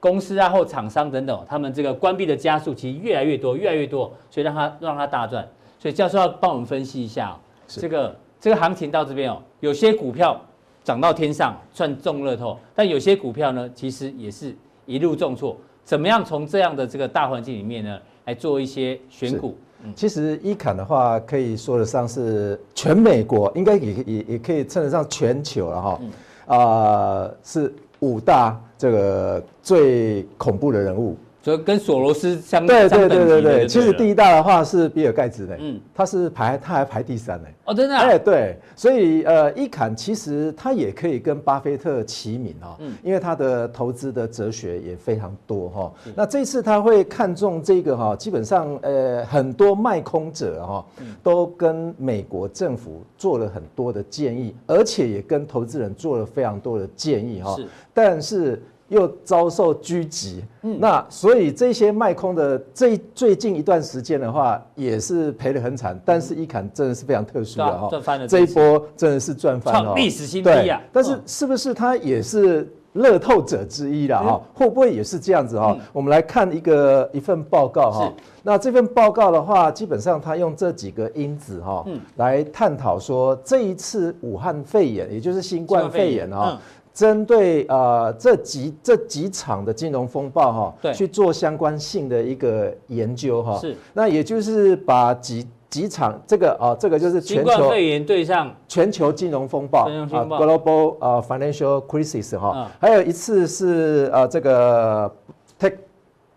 [0.00, 5.48] 公司啊，或厂商等等，他们这个关闭的加速其实越来越多，越来越多，所以让他让他大赚。
[5.78, 10.38] 所以教授要帮我们分析一下、哦、这个这个行情到这边哦，有些股票
[10.84, 14.54] 涨到天上算中乐透，但有些股票呢，其实也是
[14.86, 15.56] 一路重挫。
[15.82, 19.56] 怎么样从这样的这个大环境里面呢，来做一些选股？
[19.82, 25.90] 嗯，其实伊坎的话，可以说得上是全美国，应该也也也可以称得上全球了哈。
[25.90, 26.10] 啊、嗯
[26.58, 28.60] 呃，是五大。
[28.76, 31.16] 这个最恐怖的人物。
[31.44, 37.48] 所以跟索罗斯相对对对对对，其实第一大的话是比尔盖茨的，嗯，他是排他还排第三呢。
[37.66, 37.94] 哦，真的？
[37.94, 45.92] 哎，对，所以呃，伊坎其实他也可以跟巴菲特齐名哦，嗯，因为他的投资的哲学也非常多哈。
[46.16, 50.86] 那这次他会看中这个哈，基本上呃很多卖空者哈，
[51.22, 57.54] 都跟美国政府做了很多的建议，而且也跟投资人做了非常多的建议哈。
[57.54, 58.62] 是，但是。
[58.88, 65.98] 又遭受狙击，嗯，那所以这些卖空的这最近一段时间的话，也是赔得很惨。
[66.04, 70.80] 但是一砍真的是非常特殊的哈，赚翻了，这一波真的是赚翻了，创历史新低啊！
[70.92, 74.40] 但是是不是它也是乐透者之一了哈？
[74.54, 75.76] 会不会也是这样子哈？
[75.92, 78.12] 我们来看一个一份报告哈。
[78.46, 81.84] 那这份报告的话，基本上它用这几个因子哈，
[82.16, 86.60] 来探讨说这一次武汉肺炎，也就是新冠肺炎哈。
[86.94, 105.12] 针对呃这几这几场的金融风暴哈，对，去做相关性的一个研究哈，是，那也就是把几几场这个啊这个就是全球肺炎对上全球金融风暴啊 global 呃 financial crisis 哈，还有一次是呃这个
[105.58, 105.74] tech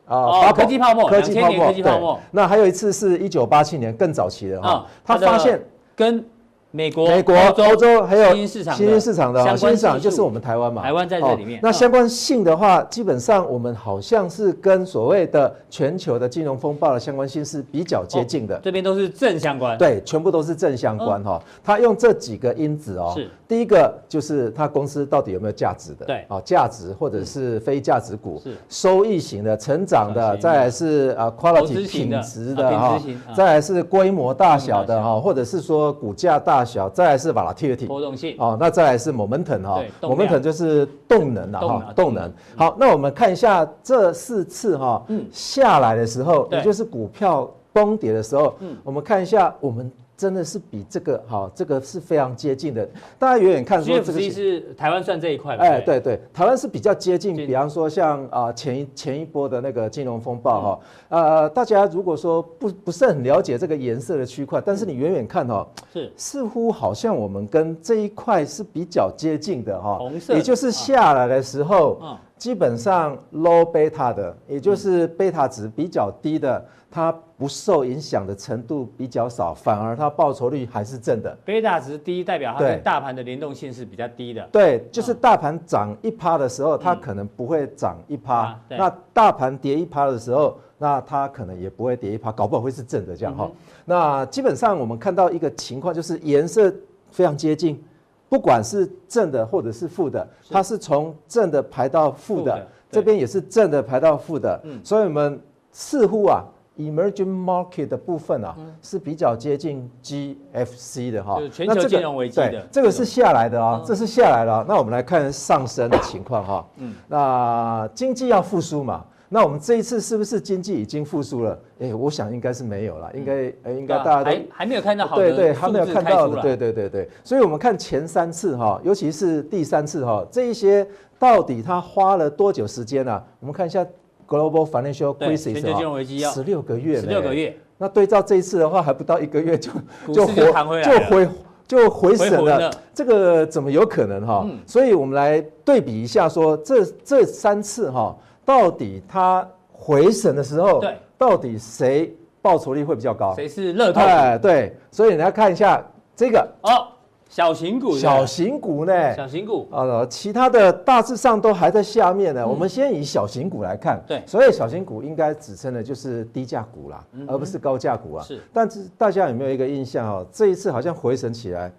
[0.07, 5.63] 啊科技泡沫科技泡沫对，那还有一次是一九八七年更早期的哈，他发现
[5.95, 6.25] 跟
[6.71, 10.81] 美国、美国、欧洲还有新兴市场、新兴市场的新兴市场就是我们台湾嘛？
[10.83, 11.61] 台湾在这里面。
[11.63, 18.59] 那相关性的话，基本上我们好像是跟所谓的全球的金融风暴的相关性是比较接近的。
[18.61, 19.77] 这边都是正相关。
[19.77, 21.41] 对，全部都是正相关哈。
[21.63, 23.13] 他用这几个因子哦。
[23.15, 23.29] 是。
[23.47, 26.05] 第一个就是他公司到底有没有价值的？
[26.05, 26.25] 对。
[26.27, 28.41] 哦，价值或者是非价值股。
[28.43, 28.57] 是。
[28.67, 33.01] 收益型的、成长的，再来是啊 quality 品质的哈，
[33.33, 36.56] 再来是规模大小的哈，或者是说股价大。
[36.57, 38.35] 大小，再来是 volatility 波动性。
[38.39, 42.33] 哦，那再来是 momentum 哈，momentum 就是动能了哈，动能。
[42.55, 49.91] 好，那我们看一下这四次哈，嗯，下来的时候，也就是股票崩跌的时候，嗯，我们看一下我们。
[50.17, 52.89] 真的是比这个好，这个是非常接近的。
[53.19, 57.35] 大家远远看说这个是台湾算这一块，哎，对对，台湾是比较接近。
[57.35, 66.11] 比方说像啊前一前一波的那个金融风暴哈，呃，大家如果说不不是很了解这个颜色的区块，但是你远远看哦，是。
[66.17, 72.01] 似乎好像我们跟这一块是比较接近的哈，红色，也就是下来的时候，
[72.37, 76.63] 基本上 low beta 的，也就是贝塔值比较低的。
[76.89, 81.37] 它不受影响的程度比较少，反而它报酬率还是正的。
[81.43, 84.47] 贝塔值低代表它跟大盘的联动性是比较低的。
[84.53, 88.57] 对，就是大盘涨一趴的时候，它可能不会涨一趴。
[88.69, 93.51] 那大盘跌一趴的时候，那它可能也不会跌一趴，搞不好会是正的这样哈。
[93.83, 96.73] 那基本上我们看到一个情况，就是颜色
[97.11, 97.83] 非常接近，
[98.29, 104.61] 不管是正的或者是负的，它是从正的排到负的，这边也是正的排到负的。
[104.83, 106.43] 所以我们似乎啊。
[106.79, 114.63] Emerging market 的部分啊，是比较接近 GFC 的哈，全球金融危机的，这个是下来的啊，这是下来了。
[114.69, 121.59] 那我们来看上升的情况哈，嗯，那经济要复苏嘛，那我们这一次是不是经济已经复苏了？
[121.79, 127.09] 哎，我想应该是没有了，应该呃应该大家都还还没有看到好的，对对，还没有看到的，对对对对。
[127.23, 130.87] 所以我们看前三次哈，尤其是第三次哈，这一些
[131.19, 133.23] 到底它花了多久时间呢？
[133.39, 133.85] 我们看一下。
[134.29, 137.57] Global financial crisis 全球金融危机要十六个月，十六个月。
[137.77, 139.71] 那对照这一次的话，还不到一个月就
[140.13, 140.35] 就回
[140.83, 141.29] 就回
[141.65, 142.69] 就回神了。
[142.93, 144.45] 这个怎么有可能哈？
[144.65, 148.13] 所以我们来对比一下，说这这三次哈，
[148.47, 153.35] 到底它回神的时候，对，到底谁报酬率会比较高？
[153.35, 153.99] 谁是乐透？
[153.99, 155.85] 哎，对，所以你要看一下
[156.15, 156.87] 这个哦。
[157.29, 159.13] 小型股，小型股呢？
[159.13, 162.47] 小型股啊，其他的大致上都还在下面呢。
[162.47, 168.23] 我们先以小型股来看，对，所以小型股应该指称的就是低价股啦，而不是高价股啊。
[168.23, 170.25] 是，但是大家有没有一个印象哦？
[170.31, 171.69] 这一次好像回神起来，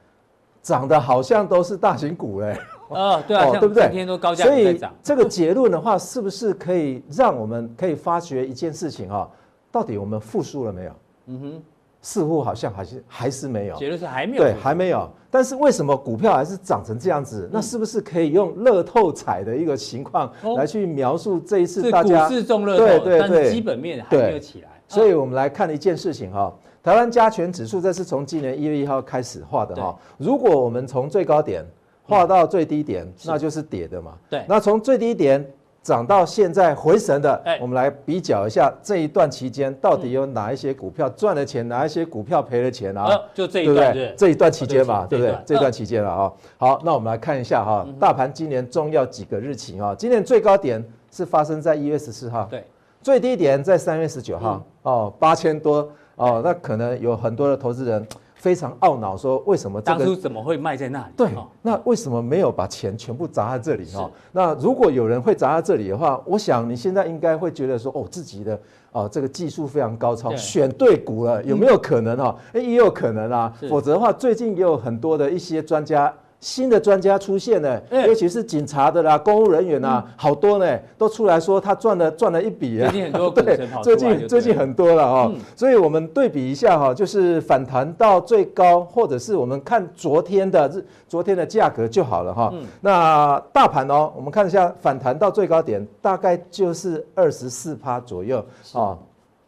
[0.60, 2.54] 涨的好像都是大型股嘞。
[2.88, 3.84] 啊， 对啊，对不对？
[3.84, 4.44] 今天都高价。
[4.44, 9.28] 所以这个结论的话，是不是可以让我们可以发觉一件事情哈？
[9.70, 10.92] 到底我们复苏了没有？
[11.26, 11.62] 嗯哼。
[12.00, 15.10] 似乎好像还是还是没有，结论是还没有，对，还没有。
[15.32, 17.50] 但是为什么股票还是涨成这样子？
[17.52, 22.28] 那是不是可以用乐透彩的一个情况来去描述这一次大家？
[22.28, 24.68] 股市中乐透，对对对，基本面还没有起来。
[24.86, 29.94] 所以我们来看一件事情哈，台湾加权指数这是从今年一月一号开始画的哈。
[30.18, 31.66] 如果我们从最高点
[32.08, 34.14] 画到最低点，那就是跌的嘛。
[34.30, 35.46] 对，那从最低点。
[35.80, 43.18] 涨到现在回神的，我们来比较一下这一段期间到底有哪一些股票赚了钱，哪一些股票赔了钱啊？
[43.32, 45.34] 就这一段，这一段期间嘛，对不对？
[45.46, 46.32] 这段期间了啊。
[46.58, 49.94] 好，那我们来看一下哈，大盘今年重要几个日期啊。
[49.96, 52.62] 今年最高点是发生在一月十四号，对，
[53.00, 58.06] 最低点在三月十九号，哦，八千多哦，那可能有很多的投资人。
[58.38, 61.12] 非常懊恼，说为什么这个当初怎么会卖在那里？
[61.16, 61.28] 对，
[61.60, 64.08] 那为什么没有把钱全部砸在这里哈？
[64.32, 68.58] 那如果有人会砸在这里的话，我想你现在应该会觉得说，哦，自己的
[68.92, 72.36] 哦这个技术非常高超，选对股了，有没有可能哈？
[72.52, 82.88] 哎，也有可能啊，否则的话，最近也有很多的一些专家新的专家出现呢，尤其是警察的啦、公务人员啊，好多呢，都出来说他赚了赚了一笔啊。
[82.88, 85.34] 最近很多 股神跑出来，最近最近很多了哦。
[85.56, 92.54] 所以我们对比一下哈，就是反弹到最高，或者是我们看昨天的日昨天的价格就好了哈。
[92.80, 98.38] 那大盘哦，我们看一下反弹到最高点，大概就是二十四趴左右
[98.74, 98.96] 啊，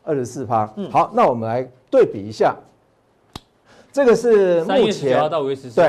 [0.02, 0.68] 二十四趴。
[0.90, 2.56] 好，那我们来对比一下，
[3.92, 5.30] 这个是目前
[5.76, 5.88] 对。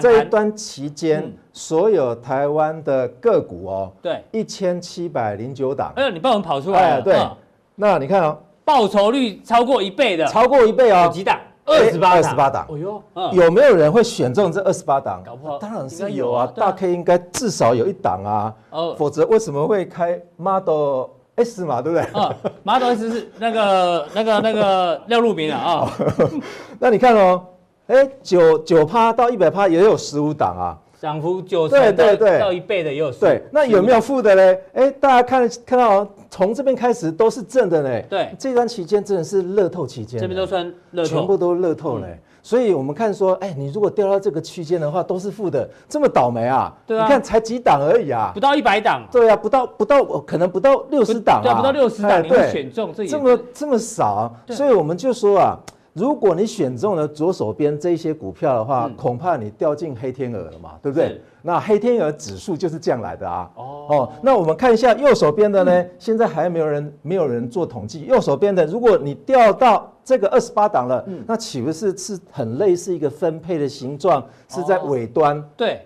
[0.00, 5.92] 这一段期间，嗯、所有台湾的个股哦，对，一千七百零九档。
[5.96, 6.96] 哎呦，你帮我们跑出来了。
[6.96, 7.36] 哎、对，嗯、
[7.74, 11.04] 那你看哦，报酬率超过一倍的，超过一倍哦。
[11.06, 11.40] 有几档？
[11.64, 12.16] 二十八档。
[12.16, 12.66] 二十八档。
[12.70, 15.22] 哎呦，嗯、有没有人会选中这二十八档？
[15.24, 16.46] 搞不好，当然是有啊。
[16.54, 21.80] 大 K 应该至少有一档啊，哦、否则为什么会开 Model S 嘛？
[21.80, 22.06] 对不对？
[22.12, 25.58] 嗯，Model S 是那个那个那个廖路明啊。
[25.58, 26.28] 啊、哦。
[26.78, 27.42] 那你看哦。
[27.88, 33.10] 哎，九九趴到一百趴也有十五档啊，涨幅九成对对到一倍的也有。
[33.12, 34.58] 对，那有没有负的呢？
[34.74, 38.02] 哎，大家看看到从这边开始都是正的呢。
[38.10, 42.18] 对，这段期间真的是乐透期间，这边都算乐透，全部都乐透嘞。
[42.42, 46.70] 所以我们看说，哎，你如果掉到这个区间的话，都是负的，这么倒霉啊？
[46.86, 49.02] 对啊，你看才几档而已啊，不到一百档。
[49.10, 55.58] 对啊，不到不到，可能不到六十档啊，不到六十档你会选中，这么这么少，所以我们就说啊。
[55.98, 61.20] 如果你选中了左手边这些股票的话，嗯、恐怕你掉进黑天鹅了嘛，对不对？
[61.42, 63.50] 那黑天鹅指数就是这样来的啊。
[63.56, 68.04] 哦，哦，那我们看一下右手边的呢，嗯、现在还没有人没有人做统计。
[68.06, 74.24] 右手边的，如果你掉到这个二十八档了，嗯、那岂不是是很类似一个分配的形状？
[74.48, 75.38] 是在尾端？
[75.38, 75.80] 哦、对。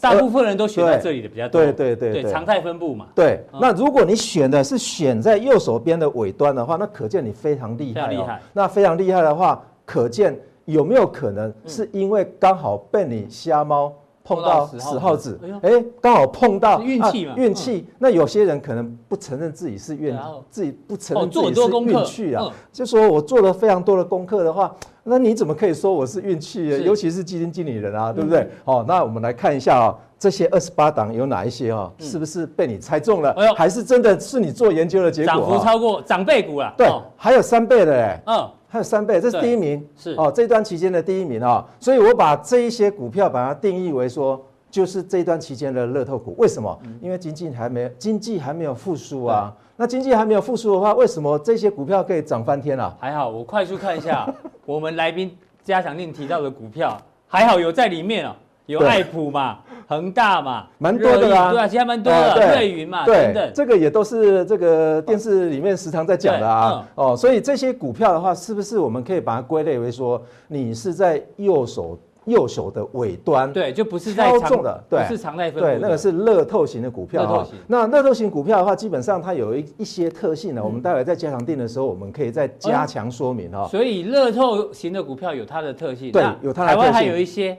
[0.00, 3.06] 大部分人都选在这里的比较多，对对对对，常态分布嘛。
[3.14, 8.06] 对，那如果你选的是选在右手边的尾端的话，那可见你非常厉害。
[8.06, 8.40] 厉害。
[8.52, 13.92] 那非常厉害的话，可见有没有可能是因为刚好被你瞎猫
[14.22, 15.40] 碰到死耗子？
[15.62, 17.34] 哎，刚好碰到运气嘛。
[17.36, 17.86] 运气。
[17.98, 20.16] 那有些人可能不承认自己是运，
[20.48, 22.48] 自己不承认自己是运气啊。
[22.72, 24.72] 就说我做了非常多的功课的话。
[25.08, 26.68] 那你怎么可以说我是运气？
[26.84, 28.48] 尤其是基金经理人啊，对不对？
[28.64, 31.90] 好，那我们来看一下啊，这些二十八档有哪一些啊？
[31.98, 33.34] 是不是被你猜中了？
[33.56, 35.32] 还是真的是你做研究的结果？
[35.32, 36.72] 涨幅超过长辈股了。
[36.76, 36.86] 对，
[37.16, 39.84] 还有三倍的嘞，嗯，还有三倍，这是第一名。
[39.96, 46.34] 是哦，这段期间的第一名啊，所以我把这一些股票把它定义为说，就是这段期间的乐透股。
[46.36, 46.78] 为什么？
[47.00, 49.54] 因为经济还没经济还没有复苏啊。
[49.80, 52.92] 那经济还没有复苏的话，为什么这些股票可以涨翻天啊？
[52.98, 54.28] 还好，我快速看一下
[54.66, 55.30] 我们来宾
[55.62, 58.34] 加强令提到的股票，还好有在里面哦，
[58.66, 61.52] 有爱普嘛，恒大嘛，蛮多的啦。
[61.52, 66.84] 对啊，其实还蛮多的，瑞云嘛，等等，这个也都是这个电视里面时常在讲的啊。
[66.96, 71.96] 哦，所以这些股票的话，是不是我们可以把它归类为说，你是在右手？
[72.28, 77.46] 右手的尾端，对，就不是在操纵的，对，不是常态分布，对，那个是乐透型的股票哈。
[77.66, 80.62] 那乐透型股票的话，基本上它有一一些特性呢。
[80.62, 83.66] 我们待会在加强定的时候，我们可以再加强说明哈。
[83.68, 86.82] 所以乐透型的股票有它的特性，对，有它的特性。
[86.82, 87.56] 台湾还有一些。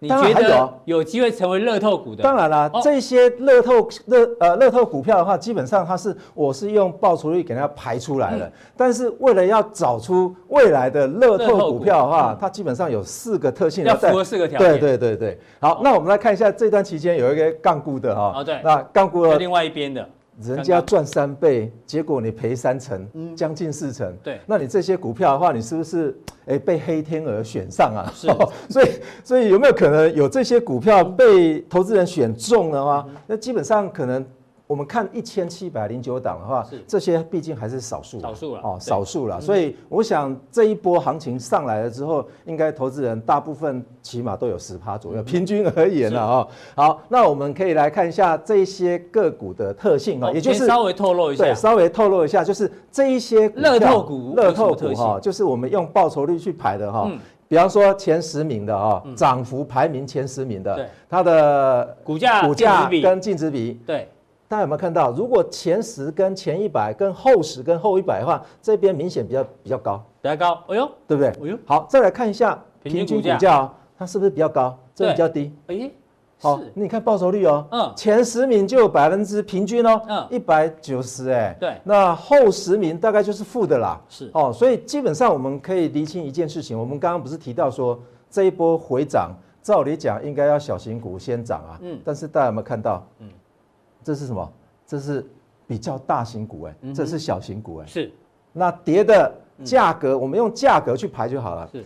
[0.00, 2.22] 你觉得有机会成为乐透股的？
[2.22, 8.50] 当然了，这些乐透乐呃乐透股票的话，基本上它是我是用报酬率给它排出来的。
[8.76, 14.70] 但是为了要找出未来的乐透股票的话，它基本上有四个特性，要符合四个条件。
[14.70, 15.38] 对对对对。
[15.60, 18.32] 好，那我们来看一下这段期间有一个杠估的哈。
[18.36, 18.58] 哦，对。
[18.64, 20.08] 那杠估的另外一边的。
[20.42, 24.14] 人家赚三倍，结果你赔三成，将近四成。
[24.22, 28.10] 对，那你这些股票的话，你是不是哎被黑天鹅选上啊？
[28.14, 28.28] 是，
[28.68, 28.88] 所以
[29.22, 33.06] 所以有没有可能有这些股票被投资人选中了啊？
[33.26, 34.24] 那基本上可能。
[34.70, 36.80] 我们看一千七百零九档的话，是。
[36.86, 39.40] 这些毕竟还是少数，少数了哦，少数了。
[39.40, 46.48] 所以我想这一波行情上来了之后，应该投资人大部分起码都有十趴左右，平均而言了啊。
[46.76, 57.10] 好，那我们可以来看一下这些个股的特性啊，也就是稍微透露一下，对，稍微透露一下，就是这一些乐透股，乐透股哈，就是我们用报酬率去排的哈。
[57.48, 64.06] 比方说前十名的啊，涨幅排名前十名的，它的股价股价跟净值比，对。
[64.50, 65.12] 大家有没有看到？
[65.12, 70.60] 如果前十跟前一百跟后十跟后一百的话，这边明显比较比较高，比较高。
[70.66, 71.28] 哎呦，对不对？
[71.28, 74.76] 哎呦，好，再来看一下平均股价，它是不是比较高？
[74.92, 75.54] 这比较低。
[75.68, 75.88] 哎，
[76.40, 84.00] 好，你看报酬率哦，嗯，前十名就有百分之平均哦，嗯，一百九十，哎，对，那后十名大概就是负的啦。
[84.08, 87.96] 是，哦，所以基本上我们可以厘清一件事情，我们刚刚不是提到说
[88.28, 89.30] 这一波回涨，
[89.62, 93.06] 照理讲应该要小型股先涨啊，嗯，但是大家有没有看到？
[93.20, 93.28] 嗯。
[94.02, 94.52] 这是什么？
[94.86, 95.24] 这是
[95.66, 97.86] 比较大型股哎，这是小型股哎。
[97.86, 98.12] 是，
[98.52, 99.32] 那跌的
[99.62, 101.68] 价格，我们用价格去排就好了。
[101.70, 101.84] 是，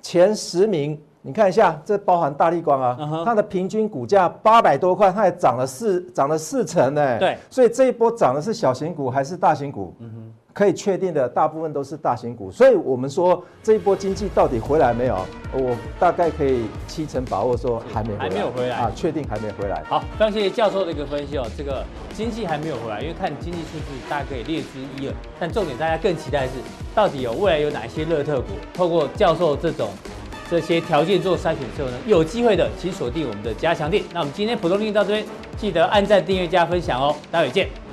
[0.00, 3.24] 前十名你看一下，这包含大立光啊，uh.
[3.24, 7.18] 它的平均股价八百多块，它也涨了四涨了四成呢。
[7.18, 9.94] 对，所以这一波涨的是小型股还是大型股？
[10.00, 12.50] 嗯哼，可以确定的，大部分都是大型股。
[12.50, 15.18] 所以我们说这一波经济到底回来没有？
[15.52, 19.82] 我大概可以七成把握说还没回来，还没有回来啊，确定还没回来。
[19.88, 21.44] 好，非常谢谢教授的一个分析哦。
[21.58, 21.84] 这个
[22.14, 26.52] 经济还没有回来，因为看经济数字大家可以略知一二，但重点大家更期待的是，
[26.94, 28.52] 到底有未来有哪些热特股？
[28.72, 29.90] 透过教授这种。
[30.50, 34.04] 这些条件做筛选之后呢，有机会的，请锁定我们的加强店。
[34.12, 35.24] 那我们今天普通錠到这边，
[35.56, 37.16] 记得按赞、订阅、加分享哦。
[37.32, 37.83] 待会见。